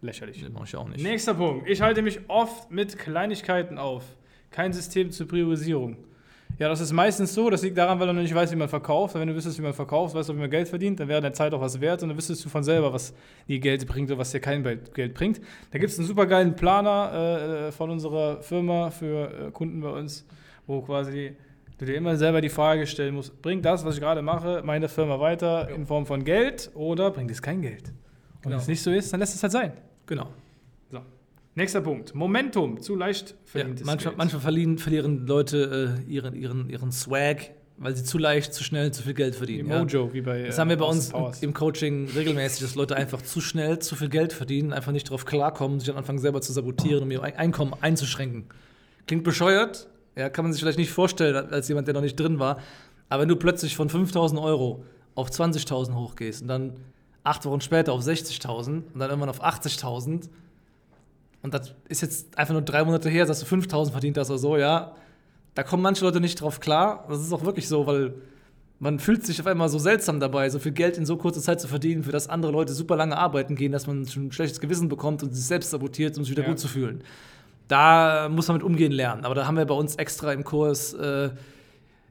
lächerlich. 0.00 0.40
Das 0.40 0.50
mache 0.50 0.64
ich 0.64 0.74
auch 0.76 0.88
nicht. 0.88 1.02
Nächster 1.02 1.34
Punkt. 1.34 1.68
Ich 1.68 1.82
halte 1.82 2.00
mich 2.00 2.20
oft 2.28 2.70
mit 2.70 2.96
Kleinigkeiten 2.96 3.76
auf. 3.76 4.04
Kein 4.50 4.72
System 4.72 5.10
zur 5.10 5.28
Priorisierung. 5.28 5.98
Ja, 6.58 6.68
das 6.68 6.80
ist 6.80 6.92
meistens 6.92 7.34
so. 7.34 7.50
Das 7.50 7.62
liegt 7.62 7.76
daran, 7.76 8.00
weil 8.00 8.06
du 8.06 8.14
noch 8.14 8.22
nicht 8.22 8.34
weißt, 8.34 8.50
wie 8.52 8.56
man 8.56 8.68
verkauft. 8.68 9.14
Wenn 9.14 9.28
du 9.28 9.34
wüsstest, 9.34 9.58
wie 9.58 9.62
man 9.62 9.74
verkauft, 9.74 10.14
weißt 10.14 10.30
du, 10.30 10.34
wie 10.34 10.38
man 10.40 10.50
Geld 10.50 10.68
verdient, 10.68 10.98
dann 11.00 11.08
wäre 11.08 11.20
deine 11.20 11.34
Zeit 11.34 11.52
auch 11.52 11.60
was 11.60 11.80
wert 11.80 12.02
und 12.02 12.08
dann 12.08 12.16
wüsstest 12.16 12.44
du 12.44 12.48
von 12.48 12.64
selber, 12.64 12.92
was 12.92 13.12
dir 13.46 13.58
Geld 13.58 13.86
bringt 13.86 14.10
oder 14.10 14.18
was 14.18 14.30
dir 14.30 14.40
kein 14.40 14.62
Geld 14.62 15.14
bringt. 15.14 15.40
Da 15.70 15.78
gibt 15.78 15.92
es 15.92 15.98
einen 15.98 16.08
super 16.08 16.24
geilen 16.26 16.56
Planer 16.56 17.66
äh, 17.68 17.72
von 17.72 17.90
unserer 17.90 18.42
Firma 18.42 18.90
für 18.90 19.48
äh, 19.48 19.50
Kunden 19.50 19.80
bei 19.82 19.90
uns, 19.90 20.24
wo 20.66 20.80
quasi 20.80 21.36
du 21.78 21.84
dir 21.84 21.96
immer 21.96 22.16
selber 22.16 22.40
die 22.40 22.48
Frage 22.48 22.86
stellen 22.86 23.14
musst, 23.14 23.42
bringt 23.42 23.64
das, 23.66 23.84
was 23.84 23.96
ich 23.96 24.00
gerade 24.00 24.22
mache, 24.22 24.62
meine 24.64 24.88
Firma 24.88 25.20
weiter 25.20 25.68
in 25.68 25.84
Form 25.84 26.06
von 26.06 26.24
Geld 26.24 26.70
oder 26.74 27.10
bringt 27.10 27.30
es 27.30 27.42
kein 27.42 27.60
Geld? 27.60 27.88
Und 27.88 28.42
Genau. 28.44 28.54
wenn 28.54 28.60
es 28.62 28.68
nicht 28.68 28.82
so 28.82 28.90
ist, 28.90 29.12
dann 29.12 29.20
lässt 29.20 29.34
es 29.34 29.42
halt 29.42 29.52
sein. 29.52 29.72
Genau. 30.06 30.28
Nächster 31.56 31.80
Punkt. 31.80 32.14
Momentum. 32.14 32.80
Zu 32.80 32.94
leicht 32.96 33.30
Ja, 33.30 33.36
verdientes 33.46 33.86
manchmal, 33.86 34.10
Geld. 34.12 34.18
manchmal 34.18 34.42
verlieren, 34.42 34.78
verlieren 34.78 35.26
Leute 35.26 35.98
äh, 36.06 36.10
ihren, 36.12 36.34
ihren, 36.34 36.68
ihren 36.68 36.92
Swag, 36.92 37.50
weil 37.78 37.96
sie 37.96 38.04
zu 38.04 38.18
leicht, 38.18 38.52
zu 38.52 38.62
schnell, 38.62 38.92
zu 38.92 39.02
viel 39.02 39.14
Geld 39.14 39.34
Die 39.34 39.38
verdienen. 39.38 39.68
Ja. 39.70 39.78
Mojo, 39.82 40.12
wie 40.12 40.20
bei 40.20 40.42
Das 40.44 40.56
äh, 40.56 40.60
haben 40.60 40.68
wir 40.68 40.76
bei 40.76 40.84
uns 40.84 41.08
Powers. 41.08 41.42
im 41.42 41.54
Coaching 41.54 42.08
regelmäßig, 42.14 42.60
dass 42.60 42.74
Leute 42.74 42.94
einfach 42.94 43.22
zu 43.22 43.40
schnell 43.40 43.78
zu 43.78 43.96
viel 43.96 44.10
Geld 44.10 44.34
verdienen, 44.34 44.74
einfach 44.74 44.92
nicht 44.92 45.08
darauf 45.08 45.24
klarkommen, 45.24 45.80
sich 45.80 45.88
dann 45.88 45.96
anfangen 45.96 46.18
selber 46.18 46.42
zu 46.42 46.52
sabotieren, 46.52 47.02
um 47.04 47.10
ihr 47.10 47.22
Ein- 47.22 47.36
Einkommen 47.36 47.72
einzuschränken. 47.80 48.44
Klingt 49.06 49.24
bescheuert, 49.24 49.88
ja, 50.14 50.28
kann 50.28 50.44
man 50.44 50.52
sich 50.52 50.60
vielleicht 50.60 50.78
nicht 50.78 50.90
vorstellen 50.90 51.36
als 51.50 51.68
jemand, 51.68 51.86
der 51.88 51.94
noch 51.94 52.02
nicht 52.02 52.20
drin 52.20 52.38
war. 52.38 52.58
Aber 53.08 53.22
wenn 53.22 53.28
du 53.30 53.36
plötzlich 53.36 53.76
von 53.76 53.88
5000 53.88 54.38
Euro 54.40 54.84
auf 55.14 55.30
20.000 55.30 55.94
hochgehst 55.94 56.42
und 56.42 56.48
dann 56.48 56.74
acht 57.24 57.46
Wochen 57.46 57.62
später 57.62 57.92
auf 57.94 58.02
60.000 58.02 58.68
und 58.68 58.84
dann 58.98 59.08
irgendwann 59.08 59.30
auf 59.30 59.42
80.000 59.42 60.28
und 61.46 61.54
das 61.54 61.72
ist 61.88 62.02
jetzt 62.02 62.36
einfach 62.36 62.52
nur 62.54 62.62
drei 62.62 62.84
Monate 62.84 63.08
her, 63.08 63.24
dass 63.24 63.38
du 63.38 63.46
5.000 63.46 63.92
verdient 63.92 64.18
hast 64.18 64.30
oder 64.30 64.38
so, 64.40 64.56
ja, 64.56 64.96
da 65.54 65.62
kommen 65.62 65.80
manche 65.82 66.04
Leute 66.04 66.20
nicht 66.20 66.40
drauf 66.40 66.58
klar. 66.58 67.06
Das 67.08 67.20
ist 67.20 67.32
auch 67.32 67.44
wirklich 67.44 67.68
so, 67.68 67.86
weil 67.86 68.14
man 68.80 68.98
fühlt 68.98 69.24
sich 69.24 69.40
auf 69.40 69.46
einmal 69.46 69.68
so 69.68 69.78
seltsam 69.78 70.18
dabei, 70.18 70.50
so 70.50 70.58
viel 70.58 70.72
Geld 70.72 70.98
in 70.98 71.06
so 71.06 71.16
kurzer 71.16 71.40
Zeit 71.40 71.60
zu 71.60 71.68
verdienen, 71.68 72.02
für 72.02 72.10
das 72.10 72.28
andere 72.28 72.50
Leute 72.50 72.74
super 72.74 72.96
lange 72.96 73.16
arbeiten 73.16 73.54
gehen, 73.54 73.70
dass 73.70 73.86
man 73.86 74.06
schon 74.06 74.26
ein 74.26 74.32
schlechtes 74.32 74.58
Gewissen 74.60 74.88
bekommt 74.88 75.22
und 75.22 75.32
sich 75.34 75.44
selbst 75.46 75.70
sabotiert, 75.70 76.18
um 76.18 76.24
sich 76.24 76.32
wieder 76.32 76.42
Ja. 76.42 76.48
gut 76.48 76.58
zu 76.58 76.66
fühlen. 76.66 77.02
Da 77.68 78.28
muss 78.28 78.48
man 78.48 78.56
mit 78.56 78.64
umgehen 78.64 78.92
lernen. 78.92 79.24
Aber 79.24 79.34
da 79.36 79.46
haben 79.46 79.56
wir 79.56 79.64
bei 79.66 79.74
uns 79.74 79.94
extra 79.96 80.32
im 80.32 80.42
Kurs, 80.44 80.94
äh, 80.94 81.30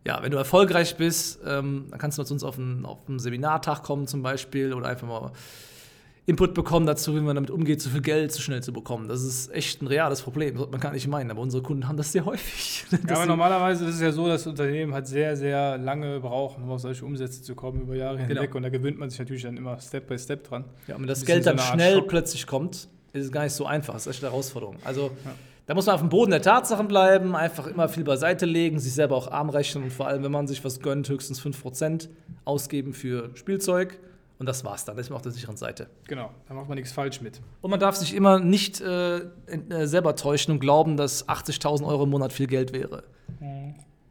ja, 0.06 0.24
wenn 0.24 0.32
du 0.32 0.38
erfolgreich 0.38 0.96
bist, 0.98 1.40
ähm, 1.46 1.88
dann 1.90 2.00
kannst 2.00 2.18
du 2.18 2.24
zu 2.24 2.34
uns 2.34 2.44
auf 2.44 2.58
einen, 2.58 2.86
auf 2.86 3.00
einen 3.08 3.20
Seminartag 3.20 3.84
kommen 3.84 4.08
zum 4.08 4.22
Beispiel 4.24 4.74
oder 4.74 4.88
einfach 4.88 5.08
mal 5.08 5.32
Input 6.28 6.56
bekommen 6.56 6.88
dazu, 6.88 7.16
wie 7.16 7.20
man 7.20 7.36
damit 7.36 7.52
umgeht, 7.52 7.82
zu 7.82 7.90
viel 7.90 8.02
Geld 8.02 8.32
zu 8.32 8.42
schnell 8.42 8.64
zu 8.64 8.74
bekommen. 8.74 9.08
Das 9.08 9.22
ist 9.22 9.54
echt 9.54 9.84
ein 9.84 9.88
reales 9.88 10.22
Problem, 10.24 10.58
sollte 10.58 10.72
man 10.72 10.82
gar 10.82 10.92
nicht 10.92 11.08
meinen. 11.08 11.30
Aber 11.30 11.42
unsere 11.42 11.62
Kunden 11.62 11.88
haben 11.88 11.98
das 11.98 12.12
sehr 12.12 12.26
häufig. 12.26 12.84
Ja, 13.08 13.16
aber 13.18 13.26
normalerweise 13.28 13.86
ist 13.86 13.96
es 13.96 14.02
ja 14.02 14.12
so, 14.12 14.28
dass 14.28 14.48
Unternehmen 14.48 14.94
halt 14.94 15.06
sehr, 15.06 15.38
sehr 15.38 15.78
lange 15.78 16.20
brauchen, 16.20 16.64
um 16.64 16.72
auf 16.72 16.80
solche 16.82 17.06
Umsätze 17.06 17.44
zu 17.44 17.54
kommen, 17.54 17.82
über 17.82 17.96
Jahre 17.96 18.18
Genau. 18.18 18.28
hinweg. 18.28 18.56
Und 18.56 18.64
da 18.64 18.70
gewöhnt 18.70 18.98
man 18.98 19.10
sich 19.12 19.20
natürlich 19.20 19.44
dann 19.44 19.56
immer 19.58 19.80
Step 19.80 20.08
by 20.08 20.18
Step 20.18 20.48
dran. 20.48 20.66
Ja, 20.88 20.96
und 20.96 21.02
wenn 21.02 21.08
das 21.08 21.24
Geld 21.26 21.46
dann 21.46 21.58
so 21.60 21.64
Art 21.64 21.74
schnell 21.76 21.96
Schock. 21.98 22.08
plötzlich 22.08 22.48
kommt, 22.48 22.88
ist 23.14 23.26
es 23.26 23.32
gar 23.32 23.44
nicht 23.44 23.54
so 23.54 23.66
einfach. 23.68 23.94
Das 23.94 24.08
ist 24.08 24.16
echt 24.16 24.24
eine 24.24 24.32
Herausforderung. 24.32 24.78
Also, 24.84 25.12
da 25.68 25.74
muss 25.76 25.86
man 25.86 25.96
auf 25.96 26.02
dem 26.02 26.10
Boden 26.10 26.32
der 26.32 26.42
Tatsachen 26.42 26.88
bleiben, 26.88 27.36
einfach 27.36 27.68
immer 27.68 27.88
viel 27.88 28.04
beiseite 28.04 28.46
legen, 28.48 28.80
sich 28.80 28.94
selber 28.94 29.16
auch 29.16 29.32
arm 29.32 29.50
rechnen 29.52 29.84
und 29.84 29.92
vor 29.94 30.08
allem, 30.08 30.24
wenn 30.24 30.32
man 30.32 30.48
sich 30.48 30.64
was 30.66 30.80
gönnt, 30.80 31.08
höchstens 31.10 31.40
5% 31.42 32.10
ausgeben 32.46 32.94
für 32.94 33.30
Spielzeug. 33.36 34.00
Und 34.38 34.48
das 34.48 34.66
war's 34.66 34.84
dann. 34.84 34.96
Da 34.96 35.02
ist 35.02 35.10
man 35.10 35.16
auf 35.16 35.22
der 35.22 35.32
sicheren 35.32 35.56
Seite. 35.56 35.88
Genau, 36.08 36.30
da 36.48 36.54
macht 36.54 36.68
man 36.68 36.76
nichts 36.78 36.92
falsch 36.92 37.22
mit. 37.22 37.42
Und 37.62 37.72
man 37.72 37.80
darf 37.80 37.96
sich 37.96 38.14
immer 38.14 38.40
nicht 38.40 38.82
äh, 38.82 39.18
äh, 39.20 39.86
selber 39.88 40.16
täuschen 40.16 40.52
und 40.54 40.60
glauben, 40.60 40.98
dass 40.98 41.28
80.000 41.30 41.86
Euro 41.88 42.04
im 42.04 42.10
Monat 42.10 42.34
viel 42.34 42.48
Geld 42.48 42.74
wäre. 42.74 43.04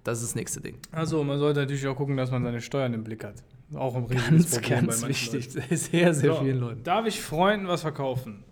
Das 0.02 0.18
ist 0.20 0.28
das 0.30 0.34
nächste 0.34 0.60
Ding. 0.60 0.76
Also, 0.92 1.24
man 1.24 1.38
sollte 1.38 1.60
natürlich 1.60 1.86
auch 1.86 1.96
gucken, 1.96 2.16
dass 2.16 2.30
man 2.30 2.42
seine 2.44 2.60
Steuern 2.60 2.92
im 2.94 3.04
Blick 3.04 3.24
hat. 3.24 3.36
Auch 3.74 3.96
riesiges 4.10 4.28
Ganz, 4.30 4.60
Problem 4.60 4.86
ganz 4.86 5.08
wichtig. 5.08 5.54
Leuten. 5.54 5.76
Sehr, 5.76 6.14
sehr 6.14 6.34
So, 6.34 6.40
vielen 6.42 6.58
Leuten. 6.60 6.82
Darf 6.84 7.06
ich 7.06 7.20
Freunden 7.20 7.66
was 7.68 7.80
verkaufen? 7.80 8.44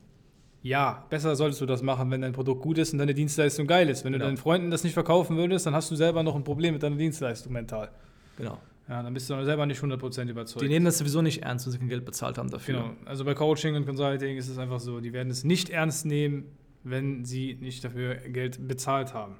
Ja, 0.62 1.04
besser 1.10 1.34
solltest 1.36 1.60
du 1.60 1.66
das 1.66 1.82
machen, 1.82 2.10
wenn 2.10 2.22
dein 2.22 2.32
Produkt 2.32 2.62
gut 2.62 2.78
ist 2.78 2.92
und 2.92 2.98
deine 3.00 3.14
Dienstleistung 3.14 3.66
geil 3.66 3.88
ist. 3.90 4.04
Wenn 4.04 4.12
Genau. 4.12 4.24
du 4.24 4.28
deinen 4.30 4.36
Freunden 4.38 4.70
das 4.70 4.84
nicht 4.84 4.94
verkaufen 4.94 5.36
würdest, 5.36 5.66
dann 5.66 5.74
hast 5.74 5.90
du 5.90 5.96
selber 5.96 6.22
noch 6.22 6.34
ein 6.36 6.44
Problem 6.44 6.72
mit 6.74 6.82
deiner 6.82 6.96
Dienstleistung 6.96 7.52
mental. 7.52 7.90
Genau. 8.38 8.58
Ja, 8.88 9.02
dann 9.02 9.14
bist 9.14 9.30
du 9.30 9.44
selber 9.44 9.64
nicht 9.66 9.80
100% 9.80 10.28
überzeugt. 10.28 10.62
Die 10.62 10.68
nehmen 10.68 10.84
das 10.84 10.98
sowieso 10.98 11.22
nicht 11.22 11.42
ernst, 11.42 11.66
wenn 11.66 11.72
sie 11.72 11.78
kein 11.78 11.88
Geld 11.88 12.04
bezahlt 12.04 12.36
haben 12.36 12.50
dafür. 12.50 12.80
Genau. 12.80 12.96
Also 13.04 13.24
bei 13.24 13.34
Coaching 13.34 13.76
und 13.76 13.86
Consulting 13.86 14.36
ist 14.36 14.48
es 14.48 14.58
einfach 14.58 14.80
so, 14.80 15.00
die 15.00 15.12
werden 15.12 15.30
es 15.30 15.44
nicht 15.44 15.70
ernst 15.70 16.04
nehmen, 16.04 16.44
wenn 16.82 17.24
sie 17.24 17.54
nicht 17.60 17.84
dafür 17.84 18.16
Geld 18.16 18.66
bezahlt 18.66 19.14
haben. 19.14 19.36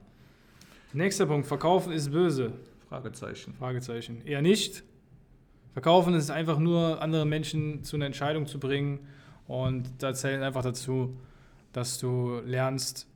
Nächster 0.93 1.27
Punkt, 1.27 1.47
Verkaufen 1.47 1.93
ist 1.93 2.13
böse. 2.13 2.53
Fragezeichen. 2.89 3.55
Fragezeichen. 3.55 4.23
Eher 4.25 4.43
nicht. 4.43 4.85
Verkaufen 5.73 6.15
ist 6.15 6.31
einfach 6.31 6.59
nur, 6.59 7.01
andere 7.01 7.25
Menschen 7.25 7.83
zu 7.83 7.97
einer 7.97 8.07
Entscheidung 8.07 8.47
zu 8.47 8.61
bringen. 8.61 9.01
Und 9.47 9.91
da 9.99 10.15
zählt 10.15 10.43
einfach 10.43 10.63
dazu, 10.63 11.17
dass 11.73 11.99
du 11.99 12.41
lernst, 12.45 13.09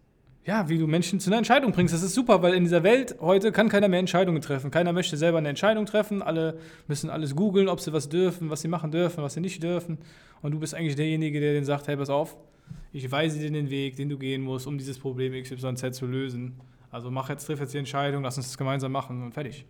ja, 0.46 0.68
wie 0.68 0.78
du 0.78 0.86
Menschen 0.86 1.18
zu 1.18 1.28
einer 1.28 1.38
Entscheidung 1.38 1.72
bringst. 1.72 1.92
Das 1.92 2.04
ist 2.04 2.14
super, 2.14 2.40
weil 2.40 2.54
in 2.54 2.62
dieser 2.62 2.84
Welt 2.84 3.16
heute 3.20 3.50
kann 3.50 3.68
keiner 3.68 3.88
mehr 3.88 3.98
Entscheidungen 3.98 4.40
treffen. 4.40 4.70
Keiner 4.70 4.92
möchte 4.92 5.16
selber 5.16 5.38
eine 5.38 5.48
Entscheidung 5.48 5.86
treffen. 5.86 6.22
Alle 6.22 6.58
müssen 6.86 7.10
alles 7.10 7.34
googeln, 7.34 7.68
ob 7.68 7.80
sie 7.80 7.92
was 7.92 8.08
dürfen, 8.08 8.48
was 8.48 8.60
sie 8.60 8.68
machen 8.68 8.92
dürfen, 8.92 9.24
was 9.24 9.34
sie 9.34 9.40
nicht 9.40 9.60
dürfen. 9.60 9.98
Und 10.42 10.52
du 10.52 10.60
bist 10.60 10.72
eigentlich 10.74 10.94
derjenige, 10.94 11.40
der 11.40 11.54
denen 11.54 11.66
sagt, 11.66 11.88
hey, 11.88 11.96
pass 11.96 12.10
auf, 12.10 12.36
ich 12.92 13.10
weise 13.10 13.40
dir 13.40 13.50
den 13.50 13.70
Weg, 13.70 13.96
den 13.96 14.08
du 14.08 14.16
gehen 14.16 14.42
musst, 14.42 14.68
um 14.68 14.78
dieses 14.78 15.00
Problem 15.00 15.32
XYZ 15.32 15.96
zu 15.96 16.06
lösen. 16.06 16.54
Also 16.92 17.10
mach 17.10 17.28
jetzt, 17.28 17.46
triff 17.46 17.58
jetzt 17.58 17.74
die 17.74 17.78
Entscheidung, 17.78 18.22
lass 18.22 18.36
uns 18.36 18.46
das 18.46 18.56
gemeinsam 18.56 18.92
machen 18.92 19.24
und 19.24 19.32
fertig. 19.32 19.66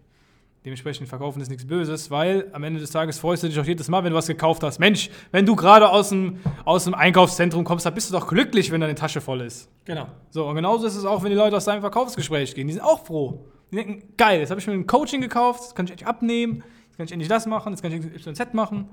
Dementsprechend 0.67 1.09
verkaufen 1.09 1.41
ist 1.41 1.49
nichts 1.49 1.65
Böses, 1.65 2.11
weil 2.11 2.49
am 2.53 2.65
Ende 2.65 2.81
des 2.81 2.91
Tages 2.91 3.21
freust 3.21 3.45
du 3.45 3.47
dich 3.47 3.57
auch 3.61 3.65
jedes 3.65 3.87
Mal, 3.87 4.03
wenn 4.03 4.11
du 4.11 4.17
was 4.17 4.27
gekauft 4.27 4.65
hast. 4.65 4.81
Mensch, 4.81 5.11
wenn 5.31 5.47
du 5.47 5.55
gerade 5.55 5.89
aus 5.89 6.09
dem, 6.09 6.41
aus 6.65 6.83
dem 6.83 6.95
Einkaufszentrum 6.95 7.63
kommst, 7.63 7.87
dann 7.87 7.95
bist 7.95 8.11
du 8.11 8.15
doch 8.15 8.27
glücklich, 8.27 8.73
wenn 8.73 8.81
deine 8.81 8.97
Tasche 8.97 9.21
voll 9.21 9.43
ist. 9.43 9.71
Genau. 9.85 10.09
So, 10.31 10.45
und 10.45 10.57
genauso 10.57 10.89
ist 10.89 10.97
es 10.97 11.05
auch, 11.05 11.23
wenn 11.23 11.31
die 11.31 11.37
Leute 11.37 11.57
aus 11.57 11.67
deinem 11.67 11.83
Verkaufsgespräch 11.83 12.53
gehen. 12.53 12.67
Die 12.67 12.73
sind 12.73 12.83
auch 12.83 13.07
froh. 13.07 13.47
Die 13.71 13.77
denken, 13.77 14.13
geil, 14.17 14.41
jetzt 14.41 14.51
habe 14.51 14.61
ich 14.61 14.67
mir 14.67 14.73
ein 14.73 14.89
Coaching 14.89 15.21
gekauft, 15.21 15.61
jetzt 15.63 15.77
kann 15.77 15.87
ich 15.87 15.93
endlich 15.93 16.09
abnehmen, 16.09 16.65
jetzt 16.89 16.97
kann 16.97 17.07
ich 17.07 17.13
endlich 17.13 17.29
das 17.29 17.47
machen, 17.47 17.73
jetzt 17.73 17.83
kann 17.83 17.93
ich 17.93 18.27
YZ 18.27 18.53
machen. 18.53 18.89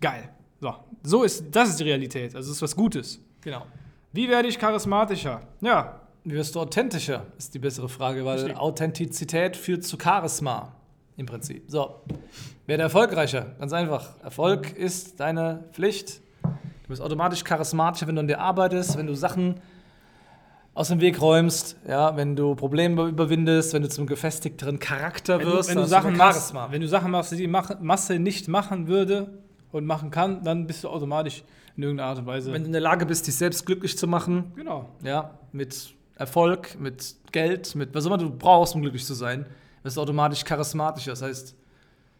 Geil. 0.00 0.30
So, 0.58 0.74
so 1.02 1.22
ist, 1.22 1.44
das 1.54 1.68
ist 1.68 1.80
die 1.80 1.84
Realität. 1.84 2.34
Also, 2.34 2.48
das 2.48 2.56
ist 2.56 2.62
was 2.62 2.74
Gutes. 2.74 3.20
Genau. 3.42 3.66
Wie 4.14 4.26
werde 4.30 4.48
ich 4.48 4.58
charismatischer? 4.58 5.42
Ja, 5.60 6.00
Wie 6.24 6.32
wirst 6.32 6.54
du 6.54 6.60
authentischer, 6.60 7.26
ist 7.36 7.52
die 7.52 7.58
bessere 7.58 7.90
Frage, 7.90 8.24
weil 8.24 8.38
Richtig. 8.38 8.56
Authentizität 8.56 9.58
führt 9.58 9.84
zu 9.84 9.98
Charisma 10.02 10.79
im 11.16 11.26
Prinzip. 11.26 11.64
So, 11.68 11.96
werde 12.66 12.82
erfolgreicher, 12.82 13.54
ganz 13.58 13.72
einfach. 13.72 14.14
Erfolg 14.22 14.76
ist 14.76 15.20
deine 15.20 15.64
Pflicht. 15.72 16.20
Du 16.42 16.88
bist 16.88 17.02
automatisch 17.02 17.44
charismatischer, 17.44 18.06
wenn 18.06 18.16
du 18.16 18.20
an 18.20 18.28
dir 18.28 18.40
arbeitest, 18.40 18.96
wenn 18.96 19.06
du 19.06 19.14
Sachen 19.14 19.60
aus 20.74 20.88
dem 20.88 21.00
Weg 21.00 21.20
räumst, 21.20 21.76
ja, 21.86 22.16
wenn 22.16 22.36
du 22.36 22.54
Probleme 22.54 23.08
überwindest, 23.08 23.74
wenn 23.74 23.82
du 23.82 23.88
zum 23.88 24.06
gefestigteren 24.06 24.78
Charakter 24.78 25.38
wenn 25.38 25.46
du, 25.46 25.52
wirst, 25.52 25.68
wenn 25.68 25.76
du 25.76 25.82
dann 25.82 25.90
hast 25.90 26.02
Sachen 26.02 26.16
machst, 26.16 26.72
wenn 26.72 26.80
du 26.80 26.88
Sachen 26.88 27.10
machst, 27.10 27.32
die 27.32 27.36
die 27.36 27.46
Masse 27.46 28.18
nicht 28.18 28.48
machen 28.48 28.88
würde 28.88 29.28
und 29.72 29.84
machen 29.84 30.10
kann, 30.10 30.42
dann 30.44 30.66
bist 30.66 30.84
du 30.84 30.88
automatisch 30.88 31.42
in 31.76 31.82
irgendeiner 31.82 32.10
Art 32.10 32.18
und 32.18 32.26
Weise. 32.26 32.52
Wenn 32.52 32.62
du 32.62 32.66
in 32.66 32.72
der 32.72 32.80
Lage 32.80 33.06
bist, 33.06 33.26
dich 33.26 33.34
selbst 33.34 33.66
glücklich 33.66 33.98
zu 33.98 34.06
machen, 34.06 34.52
genau. 34.54 34.88
ja, 35.02 35.32
mit 35.52 35.94
Erfolg, 36.16 36.78
mit 36.78 37.16
Geld, 37.32 37.74
mit 37.74 37.94
was 37.94 38.06
immer 38.06 38.18
du 38.18 38.30
brauchst, 38.30 38.74
um 38.74 38.82
glücklich 38.82 39.04
zu 39.04 39.14
sein, 39.14 39.46
wirst 39.82 39.96
du 39.96 40.00
automatisch 40.00 40.44
charismatischer. 40.44 41.12
Das 41.12 41.22
heißt, 41.22 41.54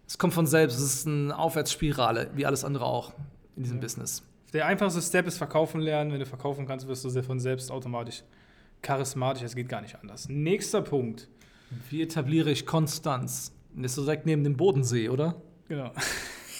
es 0.07 0.19
kommt 0.19 0.35
von 0.35 0.47
selbst. 0.47 0.77
Es 0.79 0.83
ist 0.83 1.07
eine 1.07 1.37
Aufwärtsspirale, 1.39 2.31
wie 2.35 2.47
alles 2.47 2.65
andere 2.65 2.85
auch 2.85 3.13
in 3.57 3.63
diesem 3.63 3.81
Business. 3.81 4.23
Der 4.53 4.67
einfachste 4.67 5.01
Step 5.01 5.27
ist 5.27 5.39
verkaufen 5.39 5.81
lernen. 5.81 6.13
Wenn 6.13 6.21
du 6.21 6.27
verkaufen 6.27 6.67
kannst, 6.67 6.89
wirst 6.89 7.05
du 7.05 7.09
sehr 7.09 7.23
von 7.23 7.39
selbst 7.39 7.71
automatisch 7.71 8.25
charismatisch. 8.83 9.43
Es 9.43 9.55
geht 9.55 9.69
gar 9.69 9.83
nicht 9.83 9.97
anders. 10.01 10.29
Nächster 10.29 10.83
Punkt. 10.83 11.29
Wie 11.89 12.03
etabliere 12.03 12.51
ich 12.51 12.67
Konstanz? 12.67 13.53
Das 13.77 13.93
ist 13.93 13.95
so 13.97 14.03
direkt 14.03 14.27
neben 14.27 14.43
dem 14.43 14.57
Bodensee, 14.57 15.09
oder? 15.09 15.37
Genau. 15.69 15.93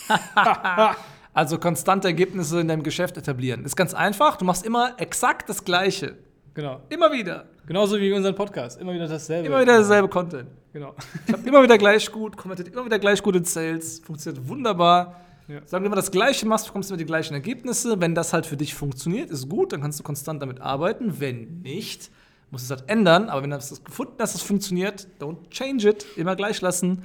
Also 1.33 1.59
konstante 1.59 2.09
Ergebnisse 2.09 2.61
in 2.61 2.67
deinem 2.67 2.83
Geschäft 2.83 3.17
etablieren. 3.17 3.65
Ist 3.65 3.77
ganz 3.77 3.95
einfach. 3.95 4.37
Du 4.37 4.45
machst 4.45 4.67
immer 4.67 4.95
exakt 4.99 5.49
das 5.49 5.65
Gleiche. 5.65 6.17
genau. 6.55 6.81
Immer 6.89 7.13
wieder. 7.13 7.47
Genauso 7.67 7.99
wie 7.99 8.13
unseren 8.13 8.35
Podcast. 8.35 8.81
Immer 8.81 8.95
wieder 8.95 9.07
dasselbe. 9.07 9.47
Immer 9.47 9.61
wieder 9.61 9.79
dasselbe 9.79 10.09
Content. 10.09 10.49
Genau. 10.73 10.95
Klappt 11.27 11.47
immer 11.47 11.63
wieder 11.63 11.79
gleich 11.79 12.11
gut, 12.11 12.37
konvertiert 12.37 12.69
immer 12.69 12.85
wieder 12.85 12.99
gleich 12.99 13.23
gut 13.23 13.37
in 13.37 13.45
Sales, 13.45 14.01
funktioniert 14.01 14.49
wunderbar. 14.49 15.21
Ja. 15.49 15.61
Sagen 15.67 15.83
wir 15.83 15.87
immer 15.87 15.97
das 15.97 16.13
Gleiche 16.13 16.47
machst, 16.47 16.67
bekommst 16.67 16.91
du 16.91 16.95
immer 16.95 16.99
die 16.99 17.07
gleichen 17.07 17.35
Ergebnisse. 17.35 18.01
Wenn 18.01 18.15
das 18.15 18.33
halt 18.33 18.47
für 18.47 18.57
dich 18.57 18.75
funktioniert, 18.75 19.31
ist 19.31 19.49
gut, 19.49 19.73
dann 19.73 19.81
kannst 19.81 19.99
du 19.99 20.05
konstant 20.05 20.41
damit 20.41 20.61
arbeiten. 20.61 21.19
Wenn 21.19 21.61
nicht, 21.63 22.11
musst 22.53 22.71
du 22.71 22.75
es 22.75 22.81
halt 22.81 22.89
ändern. 22.89 23.29
Aber 23.29 23.43
wenn 23.43 23.51
du 23.51 23.57
das 23.57 23.83
gefunden 23.83 24.15
hast, 24.21 24.35
dass 24.35 24.43
es 24.43 24.47
funktioniert, 24.47 25.09
don't 25.21 25.51
change 25.51 25.89
it, 25.89 26.07
immer 26.17 26.37
gleich 26.37 26.61
lassen. 26.61 27.03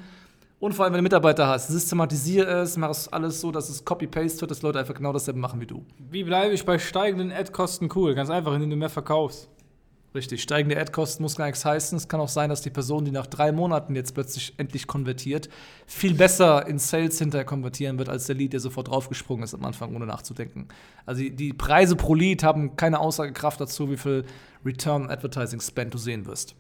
Und 0.60 0.74
vor 0.74 0.86
allem, 0.86 0.94
wenn 0.94 1.00
du 1.00 1.04
Mitarbeiter 1.04 1.48
hast, 1.48 1.70
systematisiere 1.70 2.62
es, 2.62 2.78
mach 2.78 2.90
es 2.90 3.12
alles 3.12 3.42
so, 3.42 3.52
dass 3.52 3.70
es 3.70 3.84
Copy-Paste 3.84 4.42
wird, 4.42 4.52
dass 4.52 4.62
Leute 4.62 4.80
einfach 4.80 4.94
genau 4.94 5.12
dasselbe 5.12 5.40
machen 5.40 5.60
wie 5.60 5.66
du. 5.66 5.84
Wie 6.12 6.24
bleibe 6.24 6.54
ich 6.54 6.66
bei 6.66 6.78
steigenden 6.78 7.32
Ad-Kosten 7.32 7.90
cool? 7.96 8.14
Ganz 8.14 8.30
einfach, 8.30 8.54
indem 8.54 8.70
du 8.70 8.76
mehr 8.76 8.90
verkaufst. 8.90 9.50
Richtig, 10.16 10.42
steigende 10.42 10.80
Ad-Kosten 10.80 11.22
muss 11.22 11.36
gar 11.36 11.46
nichts 11.48 11.66
heißen. 11.66 11.98
Es 11.98 12.08
kann 12.08 12.22
auch 12.22 12.30
sein, 12.30 12.50
dass 12.50 12.62
die 12.62 12.70
Person, 12.70 13.04
die 13.04 13.12
nach 13.12 13.28
drei 13.28 13.52
Monaten 13.52 13.96
jetzt 13.96 14.14
plötzlich 14.14 14.54
endlich 14.56 14.88
konvertiert, 14.88 15.50
viel 15.88 16.14
besser 16.14 16.66
in 16.68 16.80
Sales 16.80 17.20
hinterher 17.20 17.44
konvertieren 17.44 17.98
wird, 17.98 18.08
als 18.08 18.26
der 18.26 18.36
Lead, 18.36 18.54
der 18.54 18.62
sofort 18.62 18.88
draufgesprungen 18.88 19.44
ist 19.44 19.54
am 19.54 19.66
Anfang, 19.66 19.94
ohne 19.94 20.06
nachzudenken. 20.06 20.70
Also 21.06 21.22
die, 21.22 21.52
Preise 21.52 21.98
pro 21.98 22.16
Lead 22.16 22.44
haben 22.44 22.78
keine 22.78 23.00
Aussagekraft 23.02 23.60
dazu, 23.60 23.92
wie 23.92 23.98
viel 23.98 24.24
Return 24.66 25.10
Advertising 25.10 25.60
Spend 25.60 25.94
du 25.94 25.98
sehen 25.98 26.26
wirst. 26.26 26.56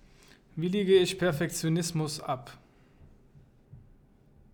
Wie 0.57 0.67
liege 0.67 0.95
ich 0.95 1.17
Perfektionismus 1.17 2.19
ab? 2.19 2.51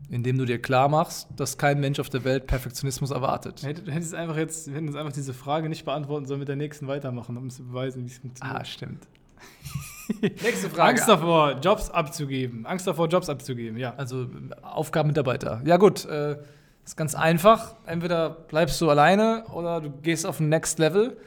Indem 0.09 0.37
du 0.37 0.45
dir 0.45 0.61
klar 0.61 0.89
machst, 0.89 1.27
dass 1.35 1.57
kein 1.57 1.79
Mensch 1.79 1.99
auf 1.99 2.09
der 2.09 2.23
Welt 2.23 2.47
Perfektionismus 2.47 3.11
erwartet. 3.11 3.63
Du 3.63 3.91
hättest 3.91 4.13
einfach 4.13 4.35
jetzt, 4.35 4.67
wir 4.67 4.75
hätten 4.75 4.87
jetzt 4.87 4.97
einfach 4.97 5.13
diese 5.13 5.33
Frage 5.33 5.69
nicht 5.69 5.85
beantworten 5.85 6.25
sollen, 6.25 6.39
mit 6.39 6.49
der 6.49 6.57
nächsten 6.57 6.87
weitermachen, 6.87 7.37
um 7.37 7.49
zu 7.49 7.63
beweisen, 7.63 8.03
wie 8.03 8.07
es 8.07 8.17
funktioniert. 8.17 8.59
Ah, 8.59 8.65
stimmt. 8.65 9.07
Nächste 10.21 10.81
Angst 10.81 11.07
davor, 11.07 11.59
Jobs 11.61 11.89
abzugeben. 11.89 12.65
Angst 12.65 12.85
davor, 12.87 13.07
Jobs 13.07 13.29
abzugeben, 13.29 13.77
ja. 13.77 13.93
Also 13.95 14.27
Aufgaben 14.61 15.07
Mitarbeiter. 15.07 15.61
Ja 15.65 15.77
gut, 15.77 16.05
äh, 16.05 16.37
ist 16.83 16.97
ganz 16.97 17.15
einfach. 17.15 17.75
Entweder 17.85 18.29
bleibst 18.29 18.81
du 18.81 18.89
alleine 18.89 19.45
oder 19.53 19.81
du 19.81 19.91
gehst 19.91 20.25
auf 20.25 20.39
ein 20.39 20.49
Next 20.49 20.79
Level. 20.79 21.17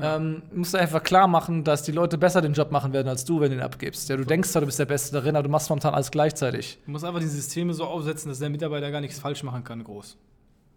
Ähm, 0.00 0.42
musst 0.52 0.74
du 0.74 0.78
einfach 0.78 1.02
klar 1.02 1.26
machen, 1.26 1.64
dass 1.64 1.82
die 1.82 1.92
Leute 1.92 2.18
besser 2.18 2.40
den 2.40 2.52
Job 2.52 2.70
machen 2.70 2.92
werden 2.92 3.08
als 3.08 3.24
du, 3.24 3.40
wenn 3.40 3.50
du 3.50 3.56
ihn 3.56 3.62
abgibst. 3.62 4.08
Ja, 4.08 4.16
du 4.16 4.24
denkst 4.24 4.50
zwar, 4.50 4.60
du 4.60 4.66
bist 4.66 4.78
der 4.78 4.86
Beste 4.86 5.12
darin, 5.12 5.36
aber 5.36 5.42
du 5.42 5.48
machst 5.48 5.68
momentan 5.68 5.94
alles 5.94 6.10
gleichzeitig. 6.10 6.78
Du 6.84 6.92
musst 6.92 7.04
einfach 7.04 7.20
die 7.20 7.26
Systeme 7.26 7.74
so 7.74 7.84
aufsetzen, 7.84 8.28
dass 8.28 8.38
der 8.38 8.50
Mitarbeiter 8.50 8.90
gar 8.90 9.00
nichts 9.00 9.18
falsch 9.18 9.42
machen 9.42 9.64
kann, 9.64 9.82
groß. 9.82 10.16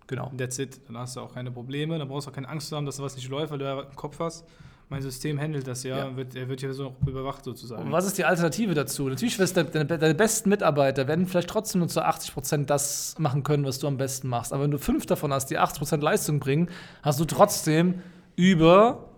Genau. 0.08 0.30
Und 0.30 0.38
That's 0.38 0.60
it. 0.60 0.82
Dann 0.88 0.98
hast 0.98 1.16
du 1.16 1.22
auch 1.22 1.34
keine 1.34 1.52
Probleme, 1.52 1.98
dann 1.98 2.08
brauchst 2.08 2.28
du 2.28 2.32
auch 2.32 2.36
keine 2.36 2.50
Angst 2.50 2.70
zu 2.70 2.76
haben, 2.76 2.86
dass 2.86 3.00
was 3.00 3.16
nicht 3.16 3.30
läuft, 3.30 3.52
weil 3.52 3.60
du 3.60 3.66
ja 3.66 3.82
im 3.82 3.96
Kopf 3.96 4.20
hast. 4.20 4.46
Mein 4.90 5.02
System 5.02 5.40
handelt 5.40 5.66
das 5.66 5.84
ja, 5.84 5.98
Ja. 5.98 6.16
Wird, 6.16 6.36
er 6.36 6.50
wird 6.50 6.62
ja 6.62 6.74
so 6.74 6.96
überwacht 7.08 7.44
sozusagen. 7.44 7.84
Und 7.84 7.92
was 7.92 8.06
ist 8.06 8.18
die 8.18 8.26
Alternative 8.26 8.74
dazu? 8.74 9.08
Natürlich 9.08 9.40
wirst 9.40 9.56
du 9.58 9.64
deine, 9.64 9.86
deine 9.86 10.14
besten 10.14 10.50
Mitarbeiter 10.50 11.08
werden 11.08 11.26
vielleicht 11.26 11.50
trotzdem 11.50 11.80
nur 11.80 11.88
zu 11.88 12.06
80% 12.06 12.66
das 12.66 13.16
machen 13.18 13.44
können, 13.44 13.66
was 13.66 13.80
du 13.80 13.88
am 13.88 13.98
besten 13.98 14.28
machst. 14.28 14.54
Aber 14.54 14.64
wenn 14.64 14.72
du 14.72 14.78
fünf 14.78 15.06
davon 15.06 15.34
hast, 15.34 15.48
die 15.48 15.58
80% 15.58 16.02
Leistung 16.02 16.40
bringen, 16.40 16.70
hast 17.02 17.20
du 17.20 17.26
trotzdem 17.26 18.02
über 18.36 19.10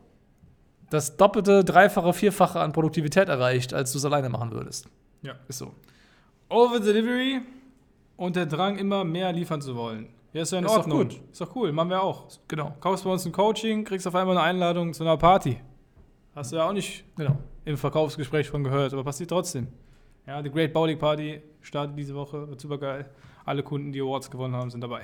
das 0.89 1.17
doppelte, 1.17 1.63
dreifache, 1.63 2.13
vierfache 2.13 2.59
an 2.59 2.71
Produktivität 2.71 3.27
erreicht, 3.29 3.73
als 3.73 3.91
du 3.91 3.97
es 3.97 4.05
alleine 4.05 4.29
machen 4.29 4.51
würdest. 4.51 4.87
Ja. 5.21 5.33
Ist 5.47 5.57
so. 5.57 5.73
Over-Delivery 6.49 7.41
und 8.17 8.35
der 8.35 8.45
Drang, 8.45 8.77
immer 8.77 9.03
mehr 9.03 9.31
liefern 9.33 9.61
zu 9.61 9.75
wollen. 9.75 10.09
Ja, 10.33 10.41
ist 10.43 10.51
ja 10.51 10.59
in 10.59 10.65
Ist 10.65 10.71
doch 10.71 10.79
Ordnung. 10.79 10.97
gut. 11.07 11.19
Ist 11.31 11.41
doch 11.41 11.55
cool, 11.55 11.71
machen 11.71 11.89
wir 11.89 12.01
auch. 12.03 12.27
Genau. 12.47 12.75
Kaufst 12.79 13.03
bei 13.03 13.09
uns 13.09 13.25
ein 13.25 13.31
Coaching, 13.31 13.83
kriegst 13.83 14.05
auf 14.07 14.15
einmal 14.15 14.37
eine 14.37 14.45
Einladung 14.45 14.93
zu 14.93 15.03
einer 15.03 15.17
Party. 15.17 15.59
Hast 16.35 16.51
du 16.51 16.57
ja 16.57 16.67
auch 16.67 16.73
nicht 16.73 17.03
Genau. 17.15 17.37
im 17.63 17.77
Verkaufsgespräch 17.77 18.49
von 18.49 18.63
gehört, 18.63 18.93
aber 18.93 19.03
passiert 19.03 19.29
trotzdem. 19.29 19.67
Ja, 20.27 20.41
die 20.41 20.49
Great 20.51 20.73
Bowling 20.73 20.99
Party 20.99 21.41
startet 21.61 21.97
diese 21.97 22.13
Woche, 22.15 22.49
wird 22.49 22.59
super 22.59 22.77
geil. 22.77 23.09
Alle 23.45 23.63
Kunden, 23.63 23.91
die 23.91 24.01
Awards 24.01 24.29
gewonnen 24.29 24.55
haben, 24.55 24.69
sind 24.69 24.81
dabei. 24.81 25.03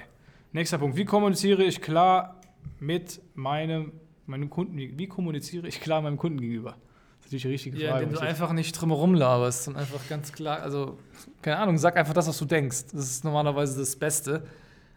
Nächster 0.52 0.78
Punkt. 0.78 0.98
Wie 0.98 1.06
kommuniziere 1.06 1.64
ich 1.64 1.82
klar 1.82 2.41
mit 2.80 3.22
meinem, 3.36 3.92
meinem 4.26 4.50
Kunden? 4.50 4.78
Wie, 4.78 5.08
kommuniziere 5.08 5.68
ich 5.68 5.82
klar 5.82 6.02
meinem 6.02 6.18
Kunden 6.18 6.40
gegenüber? 6.40 6.72
Das 6.72 7.28
ist 7.28 7.34
natürlich 7.34 7.42
die 7.44 7.70
richtige 7.70 7.78
Ja, 7.84 7.92
Frage. 7.92 8.04
indem 8.06 8.20
du 8.20 8.26
einfach 8.26 8.54
nicht 8.54 8.74
drumherum 8.74 9.14
laberst 9.14 9.68
und 9.68 9.76
einfach 9.76 10.00
ganz 10.10 10.32
klar, 10.32 10.62
also, 10.62 10.98
keine 11.42 11.58
Ahnung, 11.58 11.78
sag 11.78 11.98
einfach 11.98 12.14
das, 12.14 12.28
was 12.28 12.38
du 12.38 12.46
denkst. 12.46 12.86
Das 12.92 13.10
ist 13.10 13.24
normalerweise 13.24 13.80
das 13.80 13.96
Beste. 13.96 14.44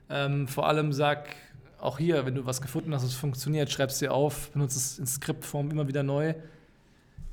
Ähm, 0.09 0.49
vor 0.49 0.66
allem 0.66 0.92
sag 0.92 1.28
auch 1.80 1.99
hier, 1.99 2.25
wenn 2.25 2.35
du 2.35 2.47
was 2.47 2.62
gefunden 2.62 2.94
hast, 2.94 3.04
was 3.04 3.14
funktioniert, 3.14 3.71
schreib 3.71 3.90
es 3.90 3.99
dir 3.99 4.12
auf, 4.12 4.50
benutze 4.52 4.78
es 4.78 4.99
in 4.99 5.06
Skriptform 5.06 5.71
immer 5.71 5.87
wieder 5.87 6.02
neu. 6.02 6.35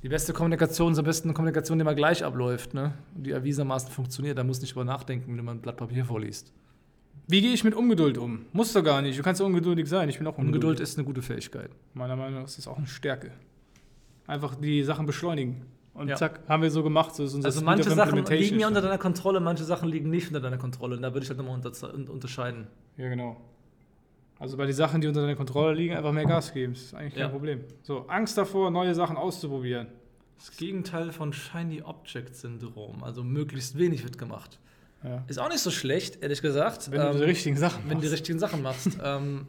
Die 0.03 0.09
beste 0.09 0.33
Kommunikation 0.33 0.93
ist 0.93 0.97
am 0.97 1.05
besten 1.05 1.29
eine 1.29 1.35
Kommunikation, 1.35 1.77
die 1.77 1.81
immer 1.83 1.93
gleich 1.93 2.23
abläuft, 2.23 2.73
ne? 2.73 2.93
Und 3.15 3.25
die 3.25 3.31
erwiesenermaßen 3.31 3.91
funktioniert. 3.91 4.37
Da 4.37 4.43
musst 4.43 4.61
du 4.61 4.63
nicht 4.63 4.73
drüber 4.73 4.83
nachdenken, 4.83 5.29
wenn 5.29 5.37
du 5.37 5.43
mal 5.43 5.51
ein 5.51 5.61
Blatt 5.61 5.77
Papier 5.77 6.03
vorliest. 6.03 6.51
Wie 7.27 7.41
gehe 7.41 7.53
ich 7.53 7.63
mit 7.63 7.73
Ungeduld 7.75 8.17
um? 8.17 8.45
Musst 8.51 8.75
du 8.75 8.83
gar 8.83 9.01
nicht. 9.01 9.17
Du 9.17 9.23
kannst 9.23 9.39
ja 9.39 9.47
ungeduldig 9.47 9.87
sein. 9.87 10.09
Ich 10.09 10.17
bin 10.17 10.27
auch 10.27 10.37
ungeduldig. 10.37 10.55
Ungeduld 10.69 10.79
ist 10.81 10.97
eine 10.97 11.05
gute 11.05 11.21
Fähigkeit. 11.21 11.71
Meiner 11.93 12.15
Meinung 12.15 12.39
nach 12.41 12.45
ist 12.47 12.57
das 12.57 12.67
auch 12.67 12.77
eine 12.77 12.87
Stärke. 12.87 13.31
Einfach 14.27 14.55
die 14.55 14.83
Sachen 14.83 15.05
beschleunigen. 15.05 15.65
Und 15.93 16.07
Ja. 16.07 16.15
zack, 16.15 16.41
haben 16.47 16.63
wir 16.63 16.71
so 16.71 16.83
gemacht. 16.83 17.15
So 17.15 17.23
ist 17.23 17.33
unser 17.33 17.47
Also 17.47 17.61
manche 17.63 17.89
Sachen 17.91 18.23
liegen 18.25 18.59
ja 18.59 18.67
unter 18.67 18.81
deiner 18.81 18.97
Kontrolle, 18.97 19.39
manche 19.39 19.63
Sachen 19.63 19.89
liegen 19.89 20.09
nicht 20.09 20.27
unter 20.27 20.39
deiner 20.39 20.57
Kontrolle. 20.57 20.95
Und 20.95 21.01
da 21.01 21.13
würde 21.13 21.23
ich 21.23 21.29
halt 21.29 21.37
nochmal 21.37 21.55
unter 21.55 21.93
unterscheiden. 22.11 22.67
Ja, 22.97 23.09
genau. 23.09 23.39
Also 24.39 24.57
bei 24.57 24.65
den 24.65 24.73
Sachen, 24.73 25.01
die 25.01 25.07
unter 25.07 25.21
deiner 25.21 25.35
Kontrolle 25.35 25.75
liegen, 25.75 25.93
einfach 25.95 26.11
mehr 26.11 26.25
Gas 26.25 26.53
geben. 26.53 26.73
Das 26.73 26.81
ist 26.83 26.93
eigentlich 26.95 27.13
kein 27.13 27.23
Ja. 27.23 27.27
Problem. 27.29 27.59
So, 27.83 28.07
Angst 28.07 28.37
davor, 28.37 28.71
neue 28.71 28.95
Sachen 28.95 29.15
auszuprobieren. 29.17 29.87
Das 30.37 30.57
Gegenteil 30.57 31.11
von 31.11 31.31
Shiny 31.33 31.83
Object 31.83 32.35
Syndrom. 32.35 33.03
Also 33.03 33.23
möglichst 33.23 33.77
wenig 33.77 34.03
wird 34.03 34.17
gemacht. 34.17 34.59
Ja. 35.03 35.23
Ist 35.27 35.39
auch 35.39 35.49
nicht 35.49 35.59
so 35.61 35.71
schlecht, 35.71 36.21
ehrlich 36.21 36.41
gesagt. 36.41 36.91
Wenn 36.91 37.01
du 37.01 37.07
Ähm, 37.07 37.17
die 37.17 37.23
richtigen 37.23 37.57
Sachen 37.57 37.83
wenn 37.85 37.95
du 37.97 38.01
die 38.01 38.07
machst. 38.07 38.13
richtigen 38.13 38.39
Sachen 38.39 38.61
machst. 38.61 38.89
ähm, 39.03 39.47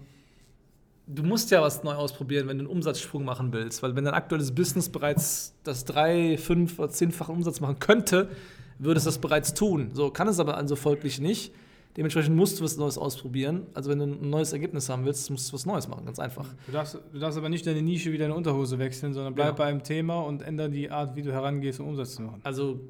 du 1.07 1.23
musst 1.23 1.51
ja 1.51 1.61
was 1.63 1.83
neu 1.83 1.93
ausprobieren, 1.95 2.49
wenn 2.49 2.59
du 2.59 2.65
einen 2.65 2.73
Umsatzsprung 2.73 3.25
machen 3.25 3.53
willst. 3.53 3.83
Weil 3.83 3.95
wenn 3.97 4.05
dein 4.05 4.15
aktuelles 4.15 4.55
Business 4.55 4.89
bereits 4.89 5.55
das 5.65 5.85
drei, 5.85 6.39
fünf 6.39 6.79
oder 6.79 6.89
zehnfache 6.89 7.33
Umsatz 7.33 7.61
machen 7.61 7.79
könnte, 7.79 8.31
würde 8.79 8.99
es 8.99 9.05
das 9.05 9.19
bereits 9.19 9.53
tun. 9.55 9.91
So 9.93 10.11
kann 10.11 10.27
es 10.29 10.41
aber 10.41 10.57
also 10.57 10.75
folglich 10.77 11.21
nicht. 11.21 11.53
Dementsprechend 11.99 12.35
musst 12.35 12.59
du 12.59 12.65
was 12.65 12.79
Neues 12.79 12.97
ausprobieren. 12.97 13.67
Also 13.75 13.91
wenn 13.91 13.99
du 13.99 14.07
ein 14.07 14.31
neues 14.31 14.55
Ergebnis 14.55 14.89
haben 14.89 15.05
willst, 15.05 15.29
musst 15.31 15.51
du 15.51 15.53
was 15.53 15.67
Neues 15.67 15.87
machen, 15.89 16.07
ganz 16.07 16.19
einfach. 16.19 16.47
Du 16.67 16.73
darfst, 16.73 16.99
du 17.13 17.19
darfst 17.19 17.37
aber 17.37 17.51
nicht 17.51 17.67
deine 17.67 17.83
Nische 17.83 18.11
wie 18.13 18.17
deine 18.17 18.35
Unterhose 18.35 18.79
wechseln, 18.79 19.13
sondern 19.13 19.35
bleib 19.35 19.49
Genau. 19.49 19.59
bei 19.59 19.67
einem 19.67 19.83
Thema 19.83 20.21
und 20.21 20.41
ändere 20.41 20.71
die 20.71 20.91
Art, 20.91 21.15
wie 21.17 21.23
du 21.23 21.31
herangehst, 21.31 21.81
um 21.81 21.89
Umsatz 21.89 22.15
zu 22.15 22.23
machen. 22.23 22.41
Also 22.45 22.81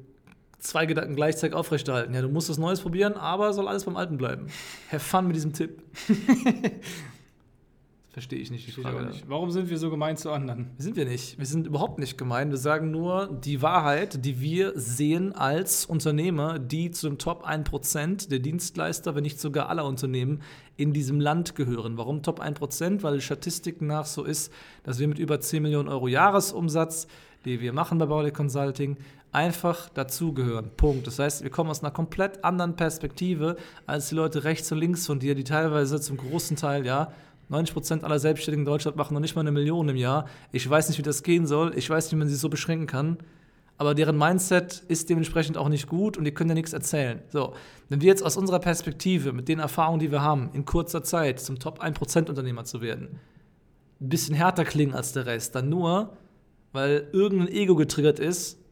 zwei 0.63 0.85
Gedanken 0.85 1.15
gleichzeitig 1.15 1.55
aufrechterhalten. 1.55 2.13
Ja, 2.13 2.21
du 2.21 2.29
musst 2.29 2.49
was 2.49 2.57
Neues 2.57 2.81
probieren, 2.81 3.13
aber 3.13 3.53
soll 3.53 3.67
alles 3.67 3.83
beim 3.85 3.97
Alten 3.97 4.17
bleiben. 4.17 4.47
Have 4.89 4.99
fun 4.99 5.27
mit 5.27 5.35
diesem 5.35 5.53
Tipp. 5.53 5.81
Verstehe 8.13 8.37
ich 8.37 8.51
nicht 8.51 8.67
die 8.67 8.71
Verstehe 8.71 8.91
ich 8.91 8.97
Frage. 8.99 9.11
nicht. 9.11 9.27
Warum 9.27 9.49
sind 9.49 9.71
wir 9.71 9.77
so 9.79 9.89
gemein 9.89 10.17
zu 10.17 10.31
anderen? 10.31 10.69
Sind 10.77 10.95
wir 10.95 11.05
nicht. 11.05 11.39
Wir 11.39 11.47
sind 11.47 11.65
überhaupt 11.65 11.97
nicht 11.97 12.15
gemein. 12.15 12.51
Wir 12.51 12.59
sagen 12.59 12.91
nur 12.91 13.25
die 13.43 13.63
Wahrheit, 13.63 14.23
die 14.23 14.39
wir 14.39 14.73
sehen 14.75 15.33
als 15.33 15.87
Unternehmer, 15.87 16.59
die 16.59 16.91
zu 16.91 17.07
dem 17.07 17.17
Top 17.17 17.43
1% 17.43 18.29
der 18.29 18.37
Dienstleister, 18.37 19.15
wenn 19.15 19.23
nicht 19.23 19.39
sogar 19.39 19.67
aller 19.67 19.85
Unternehmen 19.85 20.43
in 20.77 20.93
diesem 20.93 21.19
Land 21.19 21.55
gehören. 21.55 21.97
Warum 21.97 22.21
Top 22.21 22.39
1%? 22.39 23.01
Weil 23.01 23.19
Statistiken 23.19 23.87
nach 23.87 24.05
so 24.05 24.23
ist, 24.23 24.53
dass 24.83 24.99
wir 24.99 25.07
mit 25.07 25.17
über 25.17 25.39
10 25.39 25.63
Millionen 25.63 25.89
Euro 25.89 26.07
Jahresumsatz, 26.07 27.07
die 27.45 27.61
wir 27.61 27.73
machen 27.73 27.97
bei 27.97 28.05
Baulig 28.05 28.35
Consulting, 28.35 28.97
einfach 29.33 29.89
dazugehören. 29.89 30.71
Punkt. 30.77 31.07
Das 31.07 31.19
heißt, 31.19 31.43
wir 31.43 31.49
kommen 31.49 31.69
aus 31.69 31.81
einer 31.81 31.91
komplett 31.91 32.43
anderen 32.43 32.75
Perspektive 32.75 33.57
als 33.85 34.09
die 34.09 34.15
Leute 34.15 34.43
rechts 34.43 34.71
und 34.71 34.77
links 34.77 35.05
von 35.05 35.19
dir, 35.19 35.35
die 35.35 35.43
teilweise 35.43 35.99
zum 35.99 36.17
großen 36.17 36.55
Teil, 36.55 36.85
ja, 36.85 37.11
90% 37.49 38.03
aller 38.03 38.19
Selbstständigen 38.19 38.61
in 38.61 38.71
Deutschland 38.71 38.95
machen 38.95 39.13
noch 39.13 39.19
nicht 39.19 39.35
mal 39.35 39.41
eine 39.41 39.51
Million 39.51 39.89
im 39.89 39.97
Jahr. 39.97 40.27
Ich 40.51 40.67
weiß 40.67 40.87
nicht, 40.87 40.97
wie 40.97 41.03
das 41.03 41.23
gehen 41.23 41.45
soll. 41.45 41.73
Ich 41.75 41.89
weiß 41.89 42.05
nicht, 42.05 42.13
wie 42.13 42.19
man 42.19 42.29
sie 42.29 42.35
so 42.35 42.49
beschränken 42.49 42.87
kann. 42.87 43.17
Aber 43.77 43.95
deren 43.95 44.17
Mindset 44.17 44.83
ist 44.87 45.09
dementsprechend 45.09 45.57
auch 45.57 45.67
nicht 45.67 45.87
gut 45.87 46.15
und 46.15 46.23
die 46.23 46.31
können 46.31 46.51
ja 46.51 46.53
nichts 46.53 46.73
erzählen. 46.73 47.21
So, 47.29 47.53
wenn 47.89 48.01
wir 48.01 48.07
jetzt 48.07 48.23
aus 48.23 48.37
unserer 48.37 48.59
Perspektive, 48.59 49.33
mit 49.33 49.47
den 49.47 49.59
Erfahrungen, 49.59 49.99
die 49.99 50.11
wir 50.11 50.21
haben, 50.21 50.51
in 50.53 50.63
kurzer 50.63 51.03
Zeit 51.03 51.39
zum 51.39 51.59
Top 51.59 51.81
1% 51.81 52.29
Unternehmer 52.29 52.65
zu 52.65 52.81
werden, 52.81 53.19
ein 53.99 54.09
bisschen 54.09 54.35
härter 54.35 54.63
klingen 54.63 54.93
als 54.93 55.11
der 55.13 55.25
Rest, 55.25 55.55
dann 55.55 55.69
nur, 55.69 56.15
weil 56.71 57.09
irgendein 57.11 57.49
Ego 57.49 57.75
getriggert 57.75 58.19
ist 58.19 58.62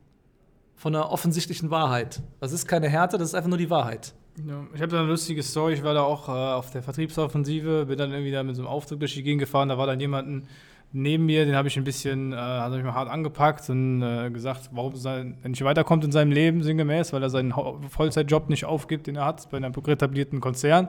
von 0.81 0.95
einer 0.95 1.11
offensichtlichen 1.11 1.69
Wahrheit. 1.69 2.23
Das 2.39 2.51
ist 2.51 2.67
keine 2.67 2.89
Härte, 2.89 3.19
das 3.19 3.29
ist 3.29 3.35
einfach 3.35 3.49
nur 3.49 3.59
die 3.59 3.69
Wahrheit. 3.69 4.15
Ja, 4.47 4.65
ich 4.73 4.81
habe 4.81 4.91
da 4.91 5.01
eine 5.01 5.09
lustige 5.09 5.43
Story. 5.43 5.73
Ich 5.73 5.83
war 5.83 5.93
da 5.93 6.01
auch 6.01 6.27
äh, 6.27 6.31
auf 6.31 6.71
der 6.71 6.81
Vertriebsoffensive, 6.81 7.85
bin 7.85 7.99
dann 7.99 8.11
irgendwie 8.11 8.31
da 8.31 8.41
mit 8.41 8.55
so 8.55 8.63
einem 8.63 8.69
Aufzug 8.69 8.99
durch 8.99 9.13
die 9.13 9.21
Gegend 9.21 9.41
gefahren. 9.41 9.69
Da 9.69 9.77
war 9.77 9.85
dann 9.85 9.99
jemand 9.99 10.47
neben 10.91 11.27
mir, 11.27 11.45
den 11.45 11.55
habe 11.55 11.67
ich 11.67 11.77
ein 11.77 11.83
bisschen, 11.83 12.33
äh, 12.33 12.35
hat 12.35 12.71
mich 12.71 12.83
mal 12.83 12.95
hart 12.95 13.09
angepackt 13.09 13.69
und 13.69 14.01
äh, 14.01 14.31
gesagt, 14.31 14.71
warum 14.71 14.93
er 15.05 15.23
nicht 15.49 15.63
weiterkommt 15.63 16.03
in 16.03 16.11
seinem 16.11 16.31
Leben, 16.31 16.63
sinngemäß, 16.63 17.13
weil 17.13 17.21
er 17.21 17.29
seinen 17.29 17.53
Vollzeitjob 17.87 18.49
nicht 18.49 18.65
aufgibt, 18.65 19.05
den 19.05 19.17
er 19.17 19.25
hat 19.25 19.51
bei 19.51 19.57
einem 19.57 19.73
etablierten 19.85 20.39
Konzern. 20.39 20.87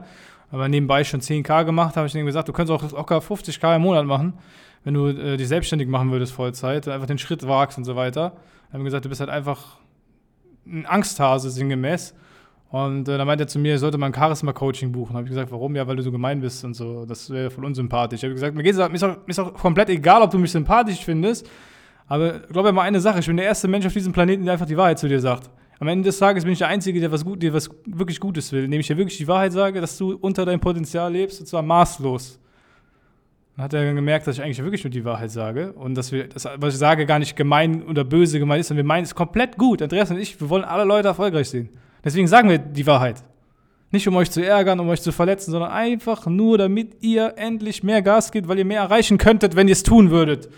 Aber 0.49 0.69
nebenbei 0.69 1.03
schon 1.03 1.21
10k 1.21 1.65
gemacht, 1.65 1.97
habe 1.97 2.07
ich 2.07 2.15
ihm 2.15 2.25
gesagt, 2.25 2.47
du 2.47 2.53
könntest 2.53 2.83
auch 2.83 2.91
locker 2.97 3.19
50k 3.19 3.75
im 3.75 3.83
Monat 3.83 4.07
machen, 4.07 4.33
wenn 4.85 4.95
du 4.95 5.05
äh, 5.09 5.37
dich 5.37 5.47
selbstständig 5.47 5.87
machen 5.87 6.09
würdest 6.09 6.33
Vollzeit, 6.33 6.87
einfach 6.87 7.07
den 7.07 7.19
Schritt 7.19 7.47
wagst 7.47 7.77
und 7.77 7.83
so 7.83 7.95
weiter. 7.95 8.31
Dann 8.31 8.79
haben 8.79 8.81
wir 8.81 8.85
gesagt, 8.85 9.05
du 9.05 9.09
bist 9.09 9.21
halt 9.21 9.29
einfach 9.29 9.77
ein 10.65 10.85
Angsthase, 10.85 11.49
sinngemäß. 11.49 12.13
Und 12.69 13.07
äh, 13.07 13.17
dann 13.19 13.27
meinte 13.27 13.43
er 13.43 13.47
zu 13.47 13.59
mir, 13.59 13.77
sollte 13.77 13.99
mal 13.99 14.07
ein 14.07 14.15
Charisma-Coaching 14.15 14.91
buchen. 14.91 15.15
Habe 15.15 15.25
ich 15.25 15.29
gesagt, 15.29 15.51
warum? 15.51 15.75
Ja, 15.75 15.85
weil 15.87 15.95
du 15.95 16.01
so 16.01 16.11
gemein 16.11 16.41
bist 16.41 16.65
und 16.65 16.73
so. 16.73 17.05
Das 17.05 17.29
wäre 17.29 17.51
voll 17.51 17.65
unsympathisch. 17.65 18.19
Ich 18.19 18.23
habe 18.23 18.33
gesagt, 18.33 18.55
mir, 18.55 18.63
geht's, 18.63 18.77
mir, 18.77 18.95
ist 19.27 19.39
auch, 19.39 19.47
auch 19.47 19.53
komplett 19.53 19.89
egal, 19.89 20.23
ob 20.23 20.31
du 20.31 20.39
mich 20.39 20.51
sympathisch 20.51 21.05
findest. 21.05 21.47
Aber 22.07 22.39
glaub 22.39 22.65
mir 22.65 22.71
mal 22.71 22.81
eine 22.81 22.99
Sache, 22.99 23.19
ich 23.19 23.27
bin 23.27 23.37
der 23.37 23.45
erste 23.45 23.67
Mensch 23.67 23.85
auf 23.85 23.93
diesem 23.93 24.11
Planeten, 24.11 24.43
der 24.43 24.53
einfach 24.53 24.65
die 24.65 24.75
Wahrheit 24.75 24.97
zu 24.97 25.07
dir 25.07 25.19
sagt. 25.19 25.49
Am 25.79 25.87
Ende 25.87 26.05
des 26.05 26.17
Tages 26.17 26.43
bin 26.43 26.53
ich 26.53 26.59
der 26.59 26.67
Einzige, 26.67 26.99
der 26.99 27.11
was, 27.11 27.23
gut, 27.23 27.43
der 27.43 27.53
was 27.53 27.69
wirklich 27.85 28.19
Gutes 28.19 28.51
will. 28.51 28.63
Indem 28.63 28.79
ich 28.79 28.87
dir 28.87 28.97
wirklich 28.97 29.17
die 29.17 29.27
Wahrheit 29.27 29.51
sage, 29.51 29.79
dass 29.79 29.97
du 29.97 30.15
unter 30.15 30.45
deinem 30.45 30.59
Potenzial 30.59 31.11
lebst, 31.11 31.41
und 31.41 31.45
zwar 31.45 31.61
maßlos. 31.61 32.39
Dann 33.55 33.65
hat 33.65 33.73
er 33.73 33.85
dann 33.85 33.95
gemerkt, 33.95 34.25
dass 34.25 34.37
ich 34.37 34.43
eigentlich 34.43 34.61
wirklich 34.63 34.83
nur 34.83 34.91
die 34.91 35.05
Wahrheit 35.05 35.29
sage 35.29 35.73
und 35.73 35.95
dass 35.95 36.11
wir, 36.11 36.27
das, 36.27 36.47
was 36.57 36.73
ich 36.73 36.79
sage, 36.79 37.05
gar 37.05 37.19
nicht 37.19 37.35
gemein 37.35 37.83
oder 37.83 38.03
böse 38.03 38.39
gemeint 38.39 38.61
ist, 38.61 38.71
und 38.71 38.77
wir 38.77 38.83
meinen 38.83 39.03
es 39.03 39.13
komplett 39.13 39.57
gut. 39.57 39.81
Andreas 39.81 40.09
und 40.09 40.17
ich, 40.17 40.39
wir 40.41 40.49
wollen 40.49 40.63
alle 40.63 40.85
Leute 40.85 41.09
erfolgreich 41.09 41.49
sehen. 41.49 41.69
Deswegen 42.03 42.27
sagen 42.27 42.49
wir 42.49 42.57
die 42.57 42.85
Wahrheit. 42.87 43.23
Nicht 43.91 44.07
um 44.07 44.15
euch 44.15 44.31
zu 44.31 44.43
ärgern, 44.43 44.79
um 44.79 44.89
euch 44.89 45.03
zu 45.03 45.11
verletzen, 45.11 45.51
sondern 45.51 45.71
einfach 45.71 46.25
nur, 46.25 46.57
damit 46.57 47.03
ihr 47.03 47.35
endlich 47.37 47.83
mehr 47.83 48.01
Gas 48.01 48.31
gebt, 48.31 48.47
weil 48.47 48.57
ihr 48.57 48.65
mehr 48.65 48.81
erreichen 48.81 49.19
könntet, 49.19 49.55
wenn 49.55 49.67
ihr 49.67 49.73
es 49.73 49.83
tun 49.83 50.09
würdet. 50.09 50.49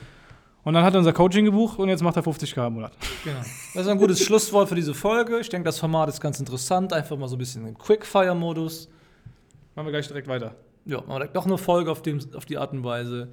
Und 0.63 0.73
dann 0.73 0.83
hat 0.83 0.95
er 0.95 0.99
unser 0.99 1.11
Coaching 1.11 1.43
gebucht 1.43 1.77
und 1.77 1.89
jetzt 1.89 2.01
macht 2.01 2.15
er 2.15 2.23
50k 2.23 2.67
im 2.67 2.73
Monat. 2.73 2.93
Genau. 3.25 3.37
Das 3.73 3.83
ist 3.83 3.87
ein 3.87 3.97
gutes 3.97 4.21
Schlusswort 4.21 4.69
für 4.69 4.75
diese 4.75 4.93
Folge. 4.93 5.39
Ich 5.39 5.49
denke, 5.49 5.65
das 5.65 5.77
Format 5.77 6.07
ist 6.07 6.21
ganz 6.21 6.39
interessant. 6.39 6.93
Einfach 6.93 7.17
mal 7.17 7.27
so 7.27 7.35
ein 7.35 7.39
bisschen 7.39 7.67
im 7.67 7.77
Quickfire-Modus. 7.77 8.89
Machen 9.75 9.85
wir 9.85 9.91
gleich 9.91 10.07
direkt 10.07 10.27
weiter. 10.27 10.55
Ja, 10.85 11.01
man 11.01 11.17
direkt 11.17 11.35
noch 11.35 11.45
eine 11.45 11.57
Folge 11.57 11.91
auf, 11.91 12.01
dem, 12.01 12.19
auf 12.35 12.45
die 12.45 12.57
Art 12.57 12.73
und 12.73 12.83
Weise. 12.83 13.29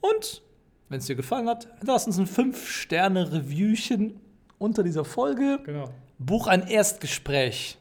Und, 0.00 0.42
wenn 0.88 0.98
es 0.98 1.06
dir 1.06 1.16
gefallen 1.16 1.48
hat, 1.48 1.68
lass 1.82 2.06
uns 2.06 2.18
ein 2.18 2.26
5-Sterne-Reviewchen 2.26 4.18
unter 4.58 4.82
dieser 4.82 5.04
Folge. 5.04 5.60
Genau. 5.64 5.90
Buch 6.18 6.46
ein 6.46 6.66
Erstgespräch, 6.66 7.78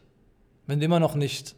wenn 0.68 0.80
du 0.80 0.86
immer 0.86 1.00
noch 1.00 1.16
nicht 1.16 1.56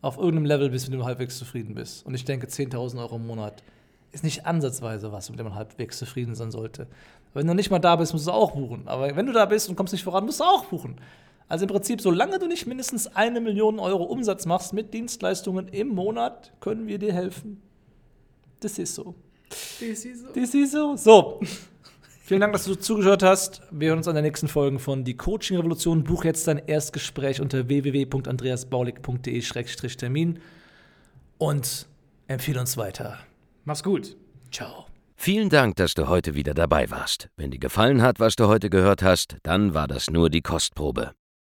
auf 0.00 0.16
irgendeinem 0.16 0.46
Level 0.46 0.70
bist, 0.70 0.86
mit 0.86 0.94
dem 0.94 1.00
du 1.00 1.06
halbwegs 1.06 1.38
zufrieden 1.38 1.74
bist. 1.74 2.04
Und 2.04 2.14
ich 2.14 2.24
denke, 2.24 2.46
10.000 2.48 2.98
Euro 2.98 3.16
im 3.16 3.26
Monat 3.26 3.62
ist 4.10 4.24
nicht 4.24 4.46
ansatzweise 4.46 5.12
was, 5.12 5.30
mit 5.30 5.38
dem 5.38 5.46
man 5.46 5.54
halbwegs 5.54 5.98
zufrieden 5.98 6.34
sein 6.34 6.50
sollte. 6.50 6.86
Wenn 7.34 7.46
du 7.46 7.54
nicht 7.54 7.70
mal 7.70 7.78
da 7.78 7.96
bist, 7.96 8.12
musst 8.12 8.26
du 8.26 8.32
auch 8.32 8.52
buchen. 8.52 8.88
Aber 8.88 9.14
wenn 9.16 9.26
du 9.26 9.32
da 9.32 9.46
bist 9.46 9.68
und 9.68 9.76
kommst 9.76 9.92
nicht 9.92 10.04
voran, 10.04 10.26
musst 10.26 10.40
du 10.40 10.44
auch 10.44 10.64
buchen. 10.66 10.96
Also 11.48 11.64
im 11.64 11.70
Prinzip, 11.70 12.00
solange 12.00 12.38
du 12.38 12.46
nicht 12.46 12.66
mindestens 12.66 13.08
eine 13.08 13.40
Million 13.40 13.78
Euro 13.78 14.04
Umsatz 14.04 14.46
machst 14.46 14.72
mit 14.72 14.94
Dienstleistungen 14.94 15.68
im 15.68 15.88
Monat, 15.88 16.52
können 16.60 16.86
wir 16.86 16.98
dir 16.98 17.12
helfen. 17.12 17.60
Das 18.60 18.78
ist 18.78 18.94
so. 18.94 19.14
Das 20.34 20.54
ist 20.54 20.72
so. 20.72 20.96
So. 20.96 21.40
Vielen 22.24 22.40
Dank, 22.40 22.52
dass 22.52 22.64
du 22.64 22.76
zugehört 22.76 23.22
hast. 23.22 23.60
Wir 23.70 23.88
hören 23.88 23.98
uns 23.98 24.08
an 24.08 24.14
der 24.14 24.22
nächsten 24.22 24.48
Folge 24.48 24.78
von 24.78 25.04
Die 25.04 25.16
Coaching 25.16 25.58
Revolution. 25.58 26.04
Buch 26.04 26.24
jetzt 26.24 26.48
dein 26.48 26.58
Erstgespräch 26.58 27.40
unter 27.40 27.68
www.andreasbaulig.de-termin 27.68 30.38
und 31.38 31.88
empfehle 32.28 32.60
uns 32.60 32.76
weiter. 32.76 33.18
Mach's 33.64 33.82
gut. 33.82 34.16
Ciao. 34.50 34.86
Vielen 35.16 35.48
Dank, 35.50 35.76
dass 35.76 35.94
du 35.94 36.08
heute 36.08 36.34
wieder 36.34 36.54
dabei 36.54 36.90
warst. 36.90 37.28
Wenn 37.36 37.50
dir 37.50 37.58
gefallen 37.58 38.02
hat, 38.02 38.20
was 38.20 38.36
du 38.36 38.46
heute 38.46 38.70
gehört 38.70 39.02
hast, 39.02 39.36
dann 39.42 39.74
war 39.74 39.86
das 39.86 40.10
nur 40.10 40.30
die 40.30 40.42
Kostprobe. 40.42 41.12